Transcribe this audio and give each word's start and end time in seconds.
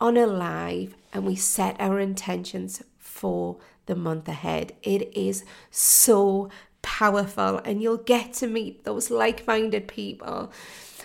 on 0.00 0.16
a 0.16 0.26
live 0.26 0.94
and 1.12 1.26
we 1.26 1.36
set 1.36 1.80
our 1.80 2.00
intentions 2.00 2.82
for 2.98 3.56
the 3.86 3.94
month 3.96 4.28
ahead. 4.28 4.74
It 4.82 5.16
is 5.16 5.44
so 5.70 6.48
powerful, 6.82 7.58
and 7.64 7.82
you'll 7.82 7.98
get 7.98 8.32
to 8.34 8.46
meet 8.46 8.84
those 8.84 9.10
like 9.10 9.46
minded 9.46 9.86
people 9.88 10.50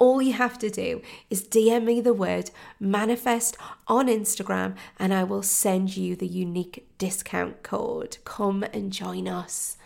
all 0.00 0.20
you 0.20 0.32
have 0.32 0.58
to 0.58 0.70
do 0.70 1.02
is 1.28 1.46
DM 1.46 1.84
me 1.84 2.00
the 2.00 2.14
word 2.14 2.50
manifest 2.80 3.56
on 3.86 4.08
Instagram 4.08 4.74
and 4.98 5.14
I 5.14 5.22
will 5.22 5.42
send 5.42 5.96
you 5.96 6.16
the 6.16 6.26
unique 6.26 6.88
discount 6.98 7.62
code. 7.62 8.16
Come 8.24 8.64
and 8.72 8.90
join 8.90 9.28
us. 9.28 9.76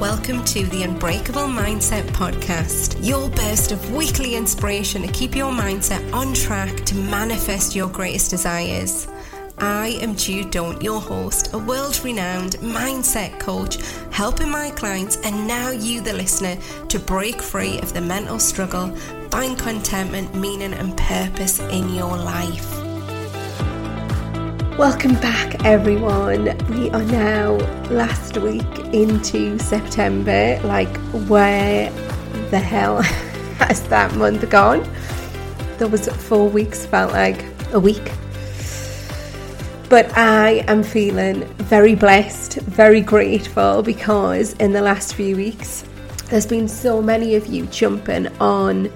Welcome 0.00 0.42
to 0.46 0.64
the 0.64 0.82
Unbreakable 0.84 1.42
Mindset 1.42 2.04
Podcast, 2.12 2.96
your 3.06 3.28
burst 3.28 3.70
of 3.70 3.94
weekly 3.94 4.34
inspiration 4.34 5.02
to 5.02 5.12
keep 5.12 5.36
your 5.36 5.52
mindset 5.52 6.10
on 6.14 6.32
track 6.32 6.74
to 6.86 6.94
manifest 6.94 7.76
your 7.76 7.88
greatest 7.90 8.30
desires. 8.30 9.06
I 9.62 9.98
am 10.00 10.16
Jude 10.16 10.52
Daunt, 10.52 10.82
your 10.82 11.02
host, 11.02 11.52
a 11.52 11.58
world 11.58 12.02
renowned 12.02 12.52
mindset 12.60 13.38
coach, 13.38 13.76
helping 14.10 14.50
my 14.50 14.70
clients 14.70 15.18
and 15.18 15.46
now 15.46 15.68
you, 15.70 16.00
the 16.00 16.14
listener, 16.14 16.56
to 16.88 16.98
break 16.98 17.42
free 17.42 17.78
of 17.80 17.92
the 17.92 18.00
mental 18.00 18.38
struggle, 18.38 18.88
find 19.28 19.58
contentment, 19.58 20.34
meaning, 20.34 20.72
and 20.72 20.96
purpose 20.96 21.60
in 21.60 21.94
your 21.94 22.16
life. 22.16 22.70
Welcome 24.78 25.12
back, 25.16 25.62
everyone. 25.62 26.56
We 26.70 26.88
are 26.92 27.04
now 27.04 27.56
last 27.90 28.38
week 28.38 28.78
into 28.94 29.58
September. 29.58 30.58
Like, 30.64 30.96
where 31.28 31.90
the 32.48 32.58
hell 32.58 33.02
has 33.58 33.82
that 33.88 34.14
month 34.14 34.48
gone? 34.48 34.90
There 35.76 35.88
was 35.88 36.08
four 36.08 36.48
weeks, 36.48 36.86
felt 36.86 37.12
like 37.12 37.44
a 37.72 37.78
week 37.78 38.10
but 39.90 40.16
I 40.16 40.64
am 40.68 40.84
feeling 40.84 41.44
very 41.56 41.96
blessed, 41.96 42.60
very 42.60 43.00
grateful 43.00 43.82
because 43.82 44.52
in 44.54 44.72
the 44.72 44.80
last 44.80 45.14
few 45.14 45.34
weeks, 45.34 45.84
there's 46.28 46.46
been 46.46 46.68
so 46.68 47.02
many 47.02 47.34
of 47.34 47.48
you 47.48 47.66
jumping 47.66 48.28
on 48.38 48.88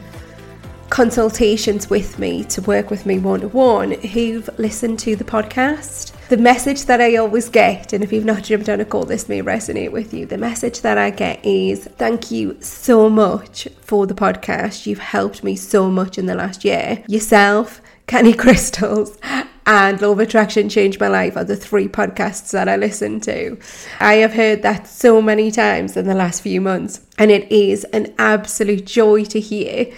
consultations 0.91 1.91
with 1.91 2.21
me 2.21 2.45
to 2.45 2.63
work 2.63 2.91
with 2.91 3.07
me 3.07 3.19
one 3.19 3.41
to 3.41 3.49
one 3.49 3.91
who've 3.91 4.49
listened 4.57 5.01
to 5.01 5.17
the 5.17 5.25
podcast. 5.25 6.13
The 6.29 6.37
message 6.37 6.85
that 6.85 7.01
I 7.01 7.17
always 7.17 7.49
get, 7.49 7.93
and 7.93 8.05
if 8.05 8.13
you've 8.13 8.25
not 8.25 8.45
jumped 8.45 8.69
on 8.69 8.81
a 8.81 8.85
call, 8.85 9.05
this 9.05 9.29
may 9.29 9.43
resonate 9.43 9.91
with 9.91 10.15
you. 10.15 10.27
The 10.27 10.39
message 10.39 10.83
that 10.83 10.97
I 10.97 11.11
get 11.11 11.45
is 11.45 11.89
thank 11.97 12.31
you 12.31 12.57
so 12.61 13.11
much 13.11 13.67
for 13.81 14.07
the 14.07 14.15
podcast. 14.15 14.87
You've 14.87 15.01
helped 15.01 15.43
me 15.43 15.57
so 15.57 15.91
much 15.91 16.19
in 16.19 16.27
the 16.27 16.37
last 16.37 16.65
year. 16.65 17.03
Yourself, 17.09 17.81
Kenny 18.07 18.33
Crystals, 18.45 19.19
and 19.67 20.01
Law 20.01 20.13
of 20.13 20.19
Attraction 20.19 20.69
Changed 20.69 21.01
My 21.01 21.09
Life 21.09 21.37
are 21.37 21.45
the 21.45 21.57
three 21.57 21.89
podcasts 21.89 22.51
that 22.51 22.69
I 22.69 22.77
listen 22.77 23.21
to. 23.21 23.59
I 23.99 24.15
have 24.17 24.35
heard 24.35 24.63
that 24.63 24.87
so 24.87 25.23
many 25.23 25.51
times 25.51 25.97
in 25.97 26.07
the 26.07 26.15
last 26.15 26.43
few 26.43 26.61
months, 26.61 27.01
and 27.19 27.31
it 27.31 27.51
is 27.51 27.85
an 27.85 28.15
absolute 28.19 28.85
joy 28.85 29.25
to 29.25 29.41
hear 29.41 29.91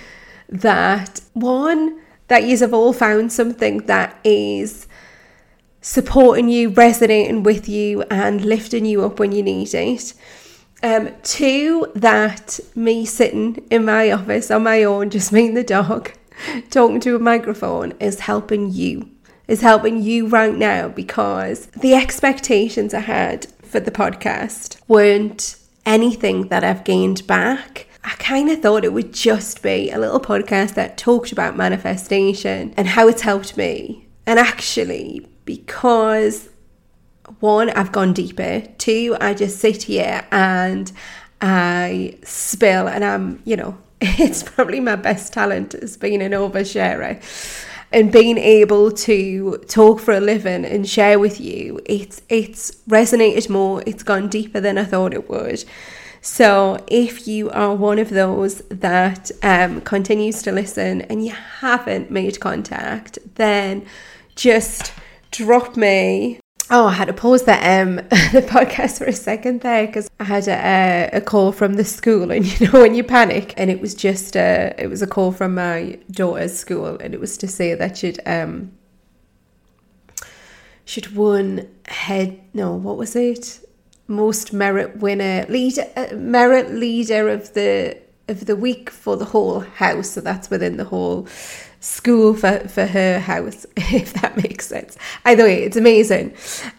that 0.49 1.21
one, 1.32 2.00
that 2.28 2.44
you 2.44 2.56
have 2.59 2.72
all 2.72 2.93
found 2.93 3.32
something 3.32 3.78
that 3.87 4.19
is 4.22 4.87
supporting 5.81 6.48
you, 6.48 6.69
resonating 6.69 7.43
with 7.43 7.69
you, 7.69 8.03
and 8.03 8.44
lifting 8.44 8.84
you 8.84 9.04
up 9.04 9.19
when 9.19 9.33
you 9.33 9.43
need 9.43 9.75
it. 9.75 10.15
Um, 10.83 11.10
two, 11.22 11.91
that 11.97 12.60
me 12.77 13.04
sitting 13.04 13.66
in 13.71 13.84
my 13.84 14.12
office 14.12 14.50
on 14.50 14.62
my 14.62 14.84
own, 14.84 15.10
just 15.10 15.33
me 15.33 15.48
and 15.48 15.56
the 15.56 15.65
dog, 15.65 16.12
talking 16.71 17.00
to 17.00 17.16
a 17.16 17.19
microphone, 17.19 17.94
is 17.98 18.21
helping 18.21 18.71
you 18.71 19.10
is 19.49 19.61
helping 19.61 20.03
you 20.03 20.27
right 20.27 20.55
now 20.55 20.89
because 20.89 21.67
the 21.67 21.95
expectations 21.95 22.93
I 22.93 23.01
had 23.01 23.47
for 23.62 23.81
the 23.81 23.91
podcast 23.91 24.77
weren't 24.89 25.57
anything 25.84 26.49
that 26.49 26.65
I've 26.65 26.84
gained 26.84 27.27
back. 27.27 27.87
I 28.05 28.11
kind 28.19 28.51
of 28.51 28.61
thought 28.61 28.84
it 28.84 28.93
would 28.93 29.12
just 29.12 29.62
be 29.62 29.91
a 29.91 29.99
little 29.99 30.21
podcast 30.21 30.75
that 30.75 30.97
talked 30.97 31.33
about 31.33 31.57
manifestation 31.57 32.75
and 32.77 32.87
how 32.89 33.09
it's 33.09 33.23
helped 33.23 33.57
me. 33.57 34.07
And 34.27 34.39
actually, 34.39 35.27
because 35.45 36.49
one, 37.41 37.71
I've 37.71 37.93
gone 37.93 38.13
deeper, 38.13 38.63
two, 38.78 39.17
I 39.21 39.34
just 39.34 39.59
sit 39.59 39.84
here 39.84 40.27
and 40.31 40.91
I 41.41 42.17
spill, 42.23 42.89
and 42.89 43.05
I'm, 43.05 43.43
you 43.45 43.57
know, 43.57 43.77
it's 44.01 44.43
probably 44.43 44.81
my 44.81 44.97
best 44.97 45.33
talent 45.33 45.75
as 45.75 45.97
being 45.97 46.23
an 46.23 46.33
oversharer 46.33 47.23
and 47.92 48.10
being 48.12 48.38
able 48.38 48.91
to 48.91 49.58
talk 49.69 50.00
for 50.00 50.12
a 50.14 50.20
living 50.20 50.64
and 50.64 50.88
share 50.88 51.19
with 51.19 51.41
you, 51.41 51.80
it's 51.86 52.22
it's 52.28 52.72
resonated 52.88 53.48
more. 53.48 53.82
It's 53.86 54.02
gone 54.02 54.28
deeper 54.28 54.60
than 54.60 54.78
I 54.78 54.84
thought 54.84 55.14
it 55.14 55.28
would. 55.28 55.64
So 56.20 56.84
if 56.88 57.28
you 57.28 57.50
are 57.50 57.74
one 57.74 58.00
of 58.00 58.10
those 58.10 58.58
that 58.69 59.30
um, 59.44 59.80
continues 59.82 60.42
to 60.42 60.50
listen 60.50 61.02
and 61.02 61.24
you 61.24 61.32
haven't 61.32 62.10
made 62.10 62.41
contact, 62.41 63.19
then 63.36 63.86
just 64.34 64.92
drop 65.30 65.76
me 65.76 66.41
Oh, 66.69 66.87
I 66.87 66.93
had 66.93 67.06
to 67.06 67.12
pause 67.12 67.44
the 67.44 67.53
um 67.53 67.97
the 68.32 68.44
podcast 68.49 68.99
for 68.99 69.04
a 69.04 69.12
second 69.12 69.60
there 69.60 69.87
because 69.87 70.10
I 70.19 70.25
had 70.25 70.49
a, 70.49 71.10
a 71.19 71.21
call 71.21 71.53
from 71.53 71.75
the 71.75 71.84
school, 71.84 72.32
and 72.32 72.44
you 72.60 72.66
know 72.66 72.81
when 72.81 72.94
you 72.94 73.04
panic, 73.04 73.54
and 73.56 73.71
it 73.71 73.81
was 73.81 73.94
just 73.94 74.37
a 74.37 74.75
it 74.77 74.88
was 74.88 75.00
a 75.00 75.06
call 75.06 75.31
from 75.31 75.54
my 75.54 75.99
daughter's 76.10 76.59
school, 76.59 76.99
and 76.99 77.15
it 77.15 77.21
was 77.21 77.37
to 77.38 77.49
say 77.49 77.75
that 77.75 77.99
she'd 77.99 78.21
um 78.27 78.72
she'd 80.84 81.15
won 81.15 81.69
head 81.87 82.41
no 82.53 82.75
what 82.75 82.97
was 82.97 83.15
it? 83.15 83.60
Most 84.09 84.53
merit 84.53 84.97
winner 84.97 85.47
leader 85.48 85.86
uh, 85.97 86.15
merit 86.15 86.72
leader 86.72 87.28
of 87.28 87.54
the 87.54 87.97
of 88.28 88.47
the 88.47 88.57
week 88.57 88.91
for 88.91 89.16
the 89.16 89.27
whole 89.27 89.60
house, 89.60 90.10
so 90.10 90.21
that's 90.21 90.51
within 90.51 90.78
the 90.78 90.84
whole 90.84 91.28
school 91.81 92.34
for, 92.34 92.61
for 92.69 92.87
her 92.87 93.19
house, 93.19 93.67
if 93.77 94.15
that 94.15 94.37
makes 94.37 94.67
sense. 94.67 94.97
Either 95.25 95.45
way, 95.45 95.63
it's 95.63 95.77
amazing. 95.77 96.34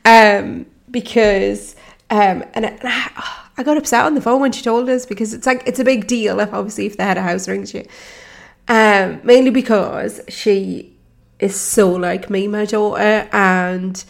Um, 0.06 0.66
because 0.90 1.76
um, 2.10 2.44
and, 2.54 2.66
I, 2.66 3.48
I, 3.58 3.64
got 3.64 3.78
upset 3.78 4.06
on 4.06 4.16
the 4.16 4.22
phone 4.22 4.40
when 4.40 4.54
she 4.54 4.64
told 4.64 4.88
us 4.90 5.06
because 5.06 5.34
it's 5.34 5.46
like 5.46 5.64
it's 5.66 5.80
a 5.80 5.84
big 5.84 6.08
deal 6.08 6.40
if 6.40 6.54
obviously 6.54 6.86
if 6.86 6.96
they 6.96 7.04
had 7.04 7.18
a 7.18 7.22
house 7.22 7.50
ring 7.50 7.66
she 7.66 7.86
um, 8.70 9.20
mainly 9.24 9.52
because 9.52 10.22
she 10.30 10.98
is 11.40 11.60
so 11.60 11.92
like 11.92 12.30
me, 12.30 12.48
my 12.48 12.66
daughter, 12.66 13.30
and 13.32 14.04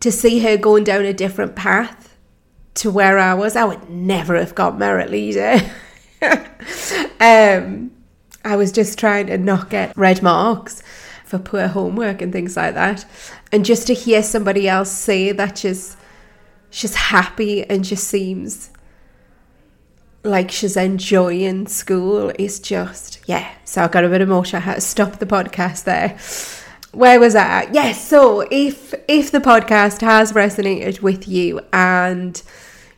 to 0.00 0.10
see 0.10 0.40
her 0.40 0.56
going 0.56 0.84
down 0.84 1.04
a 1.04 1.12
different 1.12 1.54
path 1.56 2.16
to 2.74 2.90
where 2.90 3.18
I 3.18 3.34
was, 3.34 3.56
I 3.56 3.64
would 3.64 3.88
never 3.88 4.36
have 4.36 4.54
got 4.54 4.78
merit 4.78 5.10
leader. 5.10 5.60
um, 7.20 7.92
I 8.44 8.56
was 8.56 8.70
just 8.72 8.98
trying 8.98 9.26
to 9.28 9.38
not 9.38 9.70
get 9.70 9.96
red 9.96 10.22
marks 10.22 10.82
for 11.24 11.38
poor 11.38 11.68
homework 11.68 12.20
and 12.20 12.32
things 12.32 12.56
like 12.56 12.74
that. 12.74 13.04
And 13.50 13.64
just 13.64 13.86
to 13.86 13.94
hear 13.94 14.22
somebody 14.22 14.68
else 14.68 14.90
say 14.90 15.32
that 15.32 15.58
she's 15.58 15.96
she's 16.70 16.94
happy 16.94 17.64
and 17.68 17.84
just 17.84 18.06
seems 18.06 18.70
like 20.24 20.50
she's 20.50 20.76
enjoying 20.76 21.66
school 21.66 22.32
is 22.38 22.60
just 22.60 23.20
yeah. 23.26 23.50
So 23.64 23.82
I 23.82 23.88
got 23.88 24.04
a 24.04 24.08
bit 24.08 24.20
emotional. 24.20 24.62
I 24.62 24.64
had 24.64 24.74
to 24.76 24.80
stop 24.80 25.18
the 25.18 25.26
podcast 25.26 25.84
there. 25.84 26.18
Where 26.92 27.18
was 27.18 27.34
I? 27.34 27.68
Yes, 27.72 28.06
so 28.06 28.46
if 28.50 28.94
if 29.08 29.30
the 29.32 29.40
podcast 29.40 30.00
has 30.00 30.32
resonated 30.32 31.00
with 31.00 31.26
you 31.26 31.60
and 31.72 32.40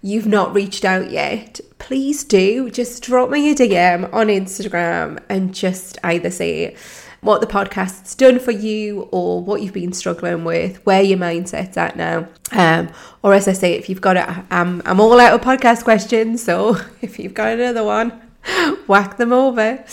you've 0.06 0.26
not 0.26 0.54
reached 0.54 0.84
out 0.84 1.10
yet, 1.10 1.60
please 1.78 2.22
do 2.22 2.70
just 2.70 3.02
drop 3.02 3.28
me 3.28 3.50
a 3.50 3.54
DM 3.56 4.12
on 4.14 4.28
Instagram 4.28 5.20
and 5.28 5.52
just 5.52 5.98
either 6.04 6.30
say 6.30 6.76
what 7.22 7.40
the 7.40 7.46
podcast's 7.46 8.14
done 8.14 8.38
for 8.38 8.52
you 8.52 9.08
or 9.10 9.42
what 9.42 9.62
you've 9.62 9.72
been 9.72 9.92
struggling 9.92 10.44
with, 10.44 10.76
where 10.86 11.02
your 11.02 11.18
mindset's 11.18 11.76
at 11.76 11.96
now. 11.96 12.28
Um, 12.52 12.88
or 13.24 13.34
as 13.34 13.48
I 13.48 13.52
say, 13.52 13.72
if 13.72 13.88
you've 13.88 14.00
got 14.00 14.16
it, 14.16 14.28
I'm, 14.50 14.80
I'm 14.84 15.00
all 15.00 15.18
out 15.18 15.34
of 15.34 15.40
podcast 15.40 15.82
questions. 15.82 16.40
So 16.40 16.76
if 17.02 17.18
you've 17.18 17.34
got 17.34 17.54
another 17.54 17.82
one, 17.82 18.12
whack 18.86 19.16
them 19.16 19.32
over. 19.32 19.84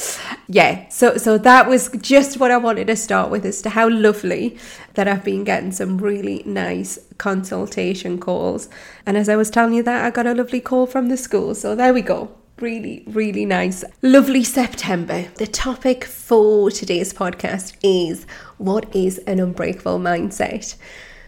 Yeah, 0.47 0.87
so 0.89 1.17
so 1.17 1.37
that 1.37 1.67
was 1.67 1.89
just 2.01 2.39
what 2.39 2.51
I 2.51 2.57
wanted 2.57 2.87
to 2.87 2.95
start 2.95 3.31
with 3.31 3.45
as 3.45 3.61
to 3.63 3.69
how 3.69 3.89
lovely 3.89 4.57
that 4.93 5.07
I've 5.07 5.23
been 5.23 5.43
getting 5.43 5.71
some 5.71 5.97
really 5.97 6.43
nice 6.45 6.99
consultation 7.17 8.19
calls. 8.19 8.69
And 9.05 9.17
as 9.17 9.29
I 9.29 9.35
was 9.35 9.49
telling 9.49 9.73
you 9.73 9.83
that, 9.83 10.05
I 10.05 10.09
got 10.09 10.27
a 10.27 10.33
lovely 10.33 10.61
call 10.61 10.85
from 10.85 11.09
the 11.09 11.17
school. 11.17 11.55
So 11.55 11.75
there 11.75 11.93
we 11.93 12.01
go 12.01 12.35
really, 12.59 13.03
really 13.07 13.45
nice. 13.45 13.83
Lovely 14.01 14.43
September. 14.43 15.25
The 15.35 15.47
topic 15.47 16.05
for 16.05 16.71
today's 16.71 17.13
podcast 17.13 17.75
is 17.83 18.25
what 18.57 18.95
is 18.95 19.17
an 19.19 19.39
unbreakable 19.39 19.99
mindset? 19.99 20.75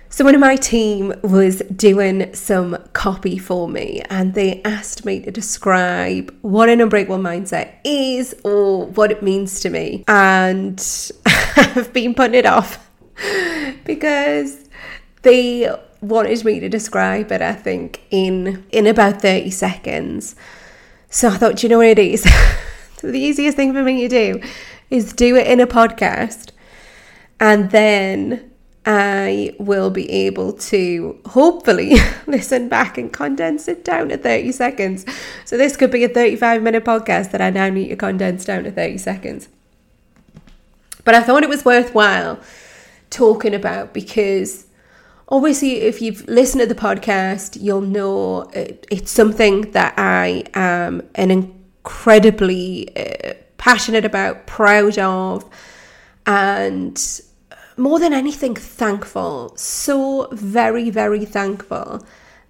So, 0.10 0.24
one 0.24 0.36
of 0.36 0.40
my 0.40 0.56
team 0.56 1.14
was 1.24 1.60
doing 1.76 2.34
some 2.34 2.78
copy 2.94 3.38
for 3.38 3.68
me 3.68 4.02
and 4.10 4.34
they 4.34 4.62
asked 4.64 5.04
me 5.04 5.20
to 5.22 5.32
describe 5.32 6.34
what 6.42 6.70
an 6.70 6.80
unbreakable 6.80 7.18
mindset 7.18 7.76
is 7.84 8.34
or 8.44 8.86
what 8.86 9.12
it 9.12 9.22
means 9.24 9.60
to 9.62 9.70
me. 9.70 10.06
And 10.08 10.80
I've 11.26 11.92
been 11.92 12.14
putting 12.14 12.36
it 12.36 12.46
off 12.46 12.90
because 13.86 14.70
they 15.24 15.70
wanted 16.02 16.46
me 16.46 16.60
to 16.60 16.70
describe 16.70 17.32
it, 17.32 17.42
I 17.42 17.54
think, 17.54 18.02
in, 18.12 18.66
in 18.72 18.88
about 18.88 19.22
30 19.22 19.50
seconds. 19.50 20.36
So 21.10 21.30
I 21.30 21.38
thought, 21.38 21.64
you 21.64 21.70
know 21.70 21.80
what 21.80 21.88
it 21.88 22.00
is? 22.00 22.24
the 23.02 23.20
easiest 23.20 23.58
thing 23.58 23.74
for 23.74 23.84
me 23.84 24.08
to 24.08 24.10
do 24.10 24.48
is 24.90 25.14
do 25.14 25.36
it 25.36 25.48
in 25.48 25.60
a 25.60 25.68
podcast 25.68 26.52
and 27.40 27.72
then 27.72 28.52
I 28.86 29.56
will 29.58 29.90
be 29.90 30.10
able 30.12 30.54
to 30.54 31.20
hopefully 31.26 31.96
listen 32.28 32.70
back 32.70 32.98
and 32.98 33.12
condense 33.12 33.68
it 33.68 33.84
down 33.84 34.10
to 34.10 34.18
30 34.18 34.52
seconds. 34.52 35.06
So 35.44 35.58
this 35.58 35.76
could 35.76 35.92
be 35.92 36.04
a 36.04 36.10
35 36.10 36.62
minute 36.62 36.86
podcast 36.86 37.32
that 37.32 37.42
I 37.42 37.50
now 37.50 37.70
need 37.70 37.90
to 37.90 37.96
condense 37.96 38.46
down 38.46 38.64
to 38.64 38.72
30 38.72 38.98
seconds. 39.00 39.50
But 41.04 41.16
I 41.16 41.24
thought 41.24 41.44
it 41.44 41.50
was 41.50 41.66
worthwhile 41.66 42.40
talking 43.10 43.54
about 43.54 43.94
because 43.94 44.66
obviously 45.30 45.82
if 45.82 46.02
you've 46.02 46.28
listened 46.28 46.62
to 46.62 46.68
the 46.68 46.76
podcast 46.76 47.58
you'll 47.62 47.82
know 47.82 48.42
it, 48.54 48.86
it's 48.92 49.12
something 49.12 49.62
that 49.72 49.94
i 49.98 50.44
am 50.54 51.02
an 51.16 51.32
incredibly 51.32 52.96
uh, 52.98 53.34
passionate 53.58 54.06
about 54.06 54.46
proud 54.48 54.98
of 54.98 55.50
and 56.26 57.22
more 57.78 58.00
than 58.00 58.14
anything 58.14 58.56
thankful 58.56 59.56
so 59.56 60.28
very 60.32 60.90
very 60.90 61.26
thankful 61.26 62.06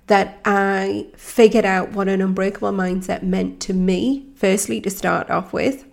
that 0.07 0.39
i 0.45 1.07
figured 1.16 1.66
out 1.66 1.92
what 1.92 2.07
an 2.07 2.22
unbreakable 2.22 2.72
mindset 2.72 3.24
meant 3.24 3.60
to 3.60 3.74
me 3.74 4.25
firstly 4.36 4.80
to 4.80 4.89
start 4.89 5.30
off 5.30 5.51
with 5.51 5.86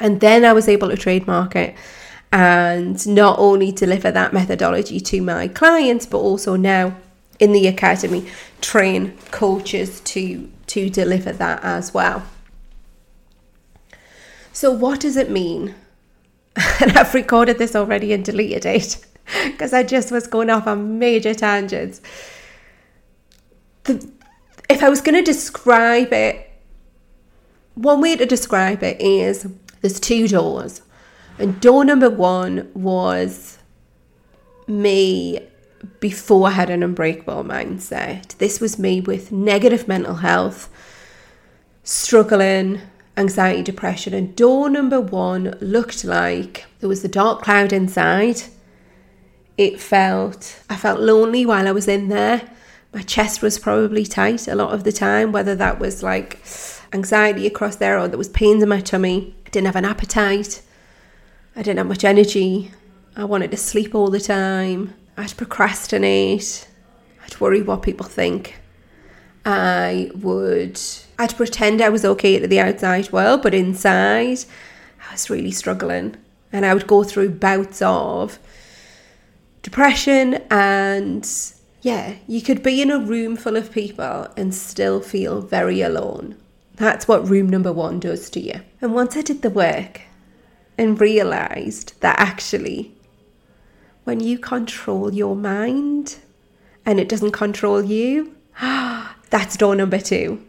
and 0.00 0.20
then 0.20 0.44
i 0.44 0.52
was 0.52 0.68
able 0.68 0.88
to 0.88 0.96
trademark 0.96 1.56
it 1.56 1.74
and 2.32 3.06
not 3.06 3.38
only 3.38 3.72
deliver 3.72 4.10
that 4.10 4.32
methodology 4.32 5.00
to 5.00 5.22
my 5.22 5.48
clients, 5.48 6.06
but 6.06 6.18
also 6.18 6.56
now 6.56 6.96
in 7.38 7.52
the 7.52 7.66
academy 7.66 8.28
train 8.60 9.16
coaches 9.30 10.00
to 10.00 10.50
to 10.66 10.90
deliver 10.90 11.32
that 11.32 11.62
as 11.62 11.94
well. 11.94 12.22
So 14.52 14.70
what 14.70 15.00
does 15.00 15.16
it 15.16 15.30
mean? 15.30 15.74
and 16.80 16.96
I've 16.96 17.14
recorded 17.14 17.58
this 17.58 17.76
already 17.76 18.12
and 18.12 18.24
deleted 18.24 18.66
it 18.66 19.04
because 19.44 19.72
I 19.72 19.82
just 19.82 20.10
was 20.10 20.26
going 20.26 20.50
off 20.50 20.66
on 20.66 20.98
major 20.98 21.34
tangents. 21.34 22.00
The, 23.84 24.10
if 24.68 24.82
I 24.82 24.88
was 24.88 25.00
going 25.00 25.14
to 25.14 25.22
describe 25.22 26.12
it, 26.12 26.50
one 27.74 28.00
way 28.00 28.16
to 28.16 28.26
describe 28.26 28.82
it 28.82 29.00
is 29.00 29.46
there's 29.80 30.00
two 30.00 30.28
doors. 30.28 30.82
And 31.38 31.60
door 31.60 31.84
number 31.84 32.10
one 32.10 32.68
was 32.74 33.58
me 34.66 35.40
before 36.00 36.48
I 36.48 36.52
had 36.52 36.70
an 36.70 36.82
unbreakable 36.82 37.44
mindset. 37.44 38.36
This 38.38 38.60
was 38.60 38.78
me 38.78 39.00
with 39.00 39.30
negative 39.30 39.86
mental 39.86 40.16
health, 40.16 40.68
struggling, 41.84 42.80
anxiety, 43.18 43.62
depression. 43.62 44.14
And 44.14 44.34
door 44.36 44.70
number 44.70 45.00
one 45.00 45.56
looked 45.60 46.04
like 46.04 46.66
there 46.80 46.88
was 46.88 47.04
a 47.04 47.08
dark 47.08 47.42
cloud 47.42 47.72
inside. 47.72 48.42
It 49.56 49.80
felt, 49.80 50.62
I 50.70 50.76
felt 50.76 51.00
lonely 51.00 51.44
while 51.44 51.66
I 51.66 51.72
was 51.72 51.88
in 51.88 52.08
there. 52.08 52.48
My 52.94 53.02
chest 53.02 53.42
was 53.42 53.58
probably 53.58 54.06
tight 54.06 54.48
a 54.48 54.54
lot 54.54 54.72
of 54.72 54.84
the 54.84 54.92
time, 54.92 55.32
whether 55.32 55.54
that 55.56 55.78
was 55.78 56.02
like 56.02 56.40
anxiety 56.92 57.46
across 57.46 57.76
there 57.76 57.98
or 57.98 58.08
there 58.08 58.16
was 58.16 58.28
pains 58.28 58.62
in 58.62 58.68
my 58.68 58.80
tummy. 58.80 59.34
I 59.46 59.50
didn't 59.50 59.66
have 59.66 59.76
an 59.76 59.84
appetite. 59.84 60.62
I 61.54 61.62
didn't 61.62 61.78
have 61.78 61.88
much 61.88 62.04
energy. 62.04 62.70
I 63.16 63.24
wanted 63.24 63.50
to 63.50 63.56
sleep 63.56 63.94
all 63.94 64.10
the 64.10 64.20
time. 64.20 64.94
I'd 65.16 65.36
procrastinate. 65.36 66.68
I'd 67.24 67.40
worry 67.40 67.62
what 67.62 67.82
people 67.82 68.06
think. 68.06 68.60
I 69.44 70.10
would, 70.14 70.80
I'd 71.18 71.36
pretend 71.36 71.80
I 71.80 71.88
was 71.88 72.04
okay 72.04 72.38
to 72.38 72.46
the 72.46 72.60
outside 72.60 73.10
world, 73.10 73.42
but 73.42 73.54
inside, 73.54 74.38
I 75.08 75.12
was 75.12 75.30
really 75.30 75.50
struggling. 75.50 76.16
And 76.52 76.64
I 76.64 76.72
would 76.72 76.86
go 76.86 77.04
through 77.04 77.30
bouts 77.30 77.82
of 77.82 78.38
depression 79.62 80.34
and 80.50 81.28
yeah, 81.82 82.14
you 82.26 82.40
could 82.40 82.62
be 82.62 82.80
in 82.80 82.90
a 82.90 82.98
room 82.98 83.36
full 83.36 83.56
of 83.56 83.72
people 83.72 84.28
and 84.36 84.54
still 84.54 85.00
feel 85.00 85.40
very 85.40 85.82
alone. 85.82 86.36
That's 86.76 87.06
what 87.06 87.28
room 87.28 87.48
number 87.48 87.72
one 87.72 88.00
does 88.00 88.30
to 88.30 88.40
you. 88.40 88.60
And 88.80 88.94
once 88.94 89.16
I 89.16 89.22
did 89.22 89.42
the 89.42 89.50
work, 89.50 90.02
and 90.78 91.00
realized 91.00 92.00
that 92.00 92.18
actually, 92.18 92.92
when 94.04 94.20
you 94.20 94.38
control 94.38 95.12
your 95.12 95.34
mind 95.34 96.16
and 96.86 97.00
it 97.00 97.08
doesn't 97.08 97.32
control 97.32 97.82
you, 97.82 98.34
that's 99.30 99.56
door 99.56 99.74
number 99.74 99.98
two. 99.98 100.42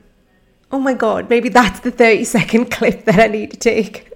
Oh 0.72 0.80
my 0.80 0.94
God, 0.94 1.30
maybe 1.30 1.50
that's 1.50 1.80
the 1.80 1.92
30 1.92 2.24
second 2.24 2.66
clip 2.72 3.06
that 3.06 3.20
I 3.20 3.28
need 3.28 3.52
to 3.52 3.58
take. 3.58 4.12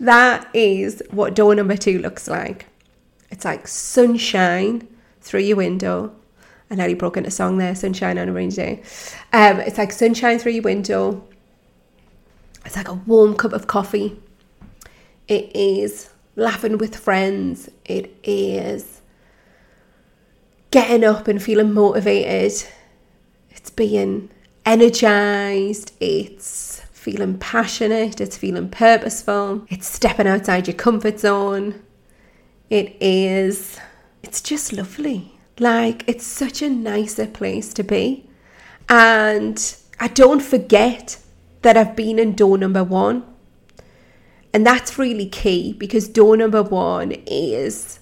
that 0.00 0.48
is 0.54 1.02
what 1.10 1.34
door 1.34 1.54
number 1.54 1.76
two 1.76 1.98
looks 1.98 2.28
like. 2.28 2.66
It's 3.30 3.44
like 3.44 3.68
sunshine 3.68 4.88
through 5.20 5.40
your 5.40 5.56
window. 5.56 6.14
I 6.70 6.74
nearly 6.74 6.94
broke 6.94 7.16
into 7.16 7.30
song 7.30 7.58
there, 7.58 7.74
sunshine 7.74 8.18
on 8.18 8.28
a 8.28 8.32
rainy 8.32 8.52
day. 8.52 8.82
Um, 9.32 9.60
it's 9.60 9.78
like 9.78 9.92
sunshine 9.92 10.38
through 10.38 10.52
your 10.52 10.62
window. 10.62 11.24
It's 12.64 12.76
like 12.76 12.88
a 12.88 12.94
warm 12.94 13.36
cup 13.36 13.52
of 13.52 13.66
coffee 13.66 14.20
it 15.28 15.54
is 15.56 16.10
laughing 16.36 16.78
with 16.78 16.96
friends, 16.96 17.68
it 17.84 18.14
is 18.22 19.00
getting 20.70 21.04
up 21.04 21.26
and 21.26 21.42
feeling 21.42 21.72
motivated, 21.72 22.68
it's 23.50 23.70
being 23.70 24.30
energized, 24.66 25.92
it's 26.00 26.82
feeling 26.92 27.38
passionate, 27.38 28.20
it's 28.20 28.36
feeling 28.36 28.68
purposeful, 28.68 29.64
it's 29.70 29.86
stepping 29.88 30.26
outside 30.26 30.66
your 30.66 30.76
comfort 30.76 31.20
zone. 31.20 31.82
It 32.68 32.96
is, 33.00 33.78
it's 34.22 34.40
just 34.40 34.72
lovely. 34.72 35.38
Like, 35.58 36.06
it's 36.06 36.26
such 36.26 36.60
a 36.60 36.68
nicer 36.68 37.26
place 37.26 37.72
to 37.74 37.82
be. 37.82 38.28
And 38.88 39.76
I 39.98 40.08
don't 40.08 40.42
forget 40.42 41.18
that 41.62 41.76
I've 41.76 41.96
been 41.96 42.18
in 42.18 42.34
door 42.34 42.58
number 42.58 42.84
one 42.84 43.24
and 44.56 44.66
that's 44.66 44.98
really 44.98 45.26
key 45.26 45.74
because 45.74 46.08
door 46.08 46.34
number 46.34 46.62
one 46.62 47.12
is 47.26 48.00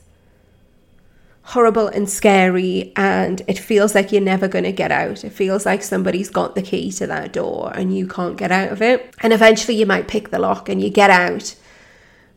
horrible 1.47 1.89
and 1.89 2.09
scary 2.09 2.91
and 2.97 3.43
it 3.47 3.59
feels 3.59 3.95
like 3.95 4.11
you're 4.11 4.21
never 4.23 4.49
going 4.49 4.65
to 4.65 4.73
get 4.73 4.91
out. 4.91 5.25
It 5.25 5.31
feels 5.31 5.67
like 5.67 5.83
somebody's 5.83 6.31
got 6.31 6.55
the 6.55 6.63
key 6.63 6.91
to 6.93 7.07
that 7.07 7.33
door 7.35 7.71
and 7.75 7.97
you 7.97 8.07
can't 8.09 8.39
get 8.39 8.51
out 8.51 8.73
of 8.73 8.81
it. 8.81 9.15
And 9.21 9.33
eventually 9.33 9.77
you 9.77 9.85
might 9.87 10.09
pick 10.09 10.31
the 10.31 10.39
lock 10.39 10.69
and 10.69 10.83
you 10.83 10.91
get 10.91 11.11
out. 11.11 11.55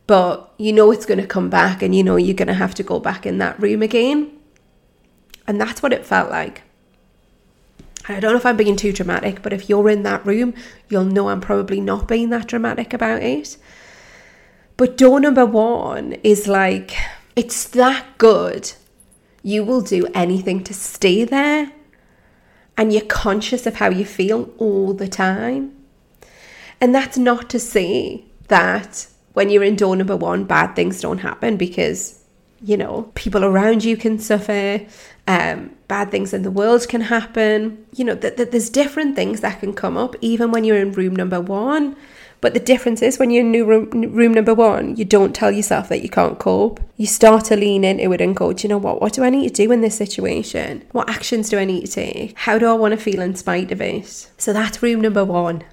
but 0.06 0.52
you 0.56 0.72
know 0.72 0.90
it's 0.90 1.06
going 1.06 1.20
to 1.20 1.26
come 1.26 1.50
back 1.50 1.82
and 1.82 1.94
you 1.94 2.02
know 2.02 2.16
you're 2.16 2.34
going 2.34 2.48
to 2.48 2.54
have 2.54 2.74
to 2.74 2.82
go 2.82 2.98
back 2.98 3.26
in 3.26 3.38
that 3.38 3.60
room 3.60 3.82
again. 3.82 4.32
And 5.46 5.60
that's 5.60 5.82
what 5.82 5.92
it 5.92 6.06
felt 6.06 6.30
like. 6.30 6.62
And 8.06 8.16
I 8.16 8.20
don't 8.20 8.32
know 8.32 8.38
if 8.38 8.46
I'm 8.46 8.56
being 8.56 8.76
too 8.76 8.92
dramatic, 8.92 9.42
but 9.42 9.52
if 9.52 9.68
you're 9.68 9.88
in 9.90 10.02
that 10.04 10.24
room, 10.24 10.54
you'll 10.88 11.04
know 11.04 11.28
I'm 11.28 11.42
probably 11.42 11.80
not 11.80 12.08
being 12.08 12.30
that 12.30 12.46
dramatic 12.48 12.92
about 12.94 13.22
it. 13.22 13.56
But 14.78 14.96
door 14.96 15.20
number 15.20 15.44
one 15.44 16.14
is 16.22 16.48
like, 16.48 16.92
it's 17.36 17.64
that 17.68 18.16
good. 18.16 18.72
You 19.48 19.64
will 19.64 19.80
do 19.80 20.06
anything 20.12 20.62
to 20.64 20.74
stay 20.74 21.24
there. 21.24 21.72
And 22.76 22.92
you're 22.92 23.06
conscious 23.06 23.64
of 23.66 23.76
how 23.76 23.88
you 23.88 24.04
feel 24.04 24.50
all 24.58 24.92
the 24.92 25.08
time. 25.08 25.74
And 26.82 26.94
that's 26.94 27.16
not 27.16 27.48
to 27.48 27.58
say 27.58 28.26
that 28.48 29.06
when 29.32 29.48
you're 29.48 29.64
in 29.64 29.74
door 29.74 29.96
number 29.96 30.18
one, 30.18 30.44
bad 30.44 30.76
things 30.76 31.00
don't 31.00 31.20
happen 31.30 31.56
because, 31.56 32.22
you 32.62 32.76
know, 32.76 33.10
people 33.14 33.42
around 33.42 33.84
you 33.84 33.96
can 33.96 34.18
suffer, 34.18 34.86
um, 35.26 35.70
bad 35.88 36.10
things 36.10 36.34
in 36.34 36.42
the 36.42 36.50
world 36.50 36.86
can 36.86 37.00
happen. 37.00 37.86
You 37.94 38.04
know, 38.04 38.14
that, 38.16 38.36
that 38.36 38.50
there's 38.50 38.68
different 38.68 39.16
things 39.16 39.40
that 39.40 39.60
can 39.60 39.72
come 39.72 39.96
up 39.96 40.14
even 40.20 40.50
when 40.50 40.64
you're 40.64 40.76
in 40.76 40.92
room 40.92 41.16
number 41.16 41.40
one. 41.40 41.96
But 42.40 42.54
the 42.54 42.60
difference 42.60 43.02
is 43.02 43.18
when 43.18 43.30
you're 43.30 43.44
in 43.44 43.50
new 43.50 43.64
room, 43.64 43.90
room 43.90 44.32
number 44.32 44.54
one, 44.54 44.96
you 44.96 45.04
don't 45.04 45.34
tell 45.34 45.50
yourself 45.50 45.88
that 45.88 46.02
you 46.02 46.08
can't 46.08 46.38
cope. 46.38 46.80
You 46.96 47.06
start 47.06 47.46
to 47.46 47.56
lean 47.56 47.82
into 47.82 48.12
it 48.12 48.20
and 48.20 48.36
go, 48.36 48.52
do 48.52 48.62
you 48.62 48.68
know 48.68 48.78
what? 48.78 49.00
What 49.00 49.12
do 49.12 49.24
I 49.24 49.30
need 49.30 49.48
to 49.48 49.66
do 49.66 49.72
in 49.72 49.80
this 49.80 49.96
situation? 49.96 50.84
What 50.92 51.10
actions 51.10 51.48
do 51.48 51.58
I 51.58 51.64
need 51.64 51.86
to 51.86 51.92
take? 51.92 52.38
How 52.38 52.58
do 52.58 52.66
I 52.66 52.74
want 52.74 52.92
to 52.92 52.96
feel 52.96 53.20
in 53.20 53.34
spite 53.34 53.72
of 53.72 53.80
it? 53.80 54.30
So 54.38 54.52
that's 54.52 54.82
room 54.82 55.00
number 55.00 55.24
one. 55.24 55.64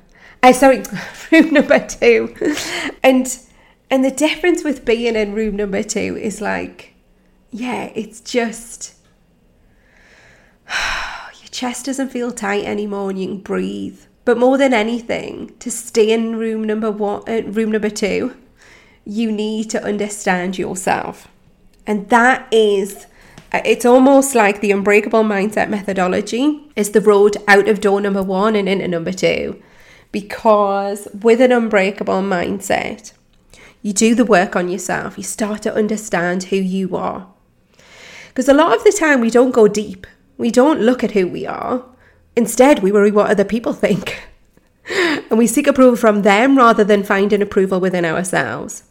Uh, 0.41 0.53
sorry, 0.53 0.84
room 1.31 1.53
number 1.53 1.86
two. 1.86 2.36
and 3.03 3.38
and 3.91 4.03
the 4.03 4.12
difference 4.12 4.63
with 4.63 4.86
being 4.86 5.15
in 5.15 5.34
room 5.34 5.55
number 5.55 5.84
two 5.84 6.17
is 6.17 6.41
like, 6.41 6.95
yeah, 7.51 7.91
it's 7.93 8.22
just 8.22 8.95
your 10.67 11.50
chest 11.51 11.86
doesn't 11.86 12.10
feel 12.10 12.31
tight 12.31 12.63
anymore 12.65 13.12
and 13.12 13.22
you 13.22 13.27
can 13.27 13.38
breathe. 13.38 14.00
But 14.25 14.39
more 14.39 14.58
than 14.58 14.74
anything, 14.74 15.55
to 15.60 15.70
stay 15.70 16.12
in 16.12 16.36
room 16.36 16.63
number 16.63 16.89
one, 16.89 17.22
uh, 17.27 17.44
room 17.46 17.72
number 17.72 17.91
two, 17.91 18.36
you 19.05 19.32
need 19.32 19.70
to 19.70 19.84
understand 19.84 20.58
yourself, 20.58 21.27
and 21.86 22.10
that 22.10 22.48
is. 22.51 23.05
Uh, 23.53 23.62
it's 23.63 23.86
almost 23.86 24.34
like 24.34 24.60
the 24.60 24.72
unbreakable 24.72 25.24
mindset 25.24 25.70
methodology 25.70 26.67
is 26.75 26.89
the 26.89 27.00
road 27.00 27.38
out 27.48 27.70
of 27.70 27.79
door 27.79 28.01
number 28.01 28.24
one 28.24 28.55
and 28.55 28.67
into 28.67 28.88
number 28.88 29.13
two. 29.13 29.62
Because 30.12 31.08
with 31.22 31.39
an 31.39 31.51
unbreakable 31.51 32.22
mindset, 32.22 33.13
you 33.84 33.94
do 33.94 34.15
the 34.15 34.25
work 34.25 34.55
on 34.55 34.67
yourself, 34.67 35.15
you 35.15 35.24
start 35.24 35.62
to 35.62 35.74
understand 35.74 36.46
who 36.46 36.55
you 36.55 36.96
are. 36.96 37.27
Because 38.29 38.50
a 38.50 38.53
lot 38.53 38.75
of 38.75 38.84
the 38.84 38.91
time 38.91 39.22
we 39.22 39.29
don't 39.29 39.51
go 39.51 39.67
deep, 39.67 40.08
we 40.38 40.50
don't 40.50 40.82
look 40.82 41.03
at 41.03 41.12
who 41.12 41.27
we 41.27 41.46
are. 41.46 41.86
Instead, 42.36 42.80
we 42.80 42.92
worry 42.92 43.12
what 43.12 43.30
other 43.30 43.46
people 43.46 43.74
think. 43.74 44.22
and 44.89 45.38
we 45.38 45.48
seek 45.48 45.68
approval 45.68 45.96
from 45.96 46.22
them 46.22 46.58
rather 46.58 46.84
than 46.84 47.04
finding 47.04 47.42
approval 47.42 47.80
within 47.80 48.06
ourselves. 48.06 48.84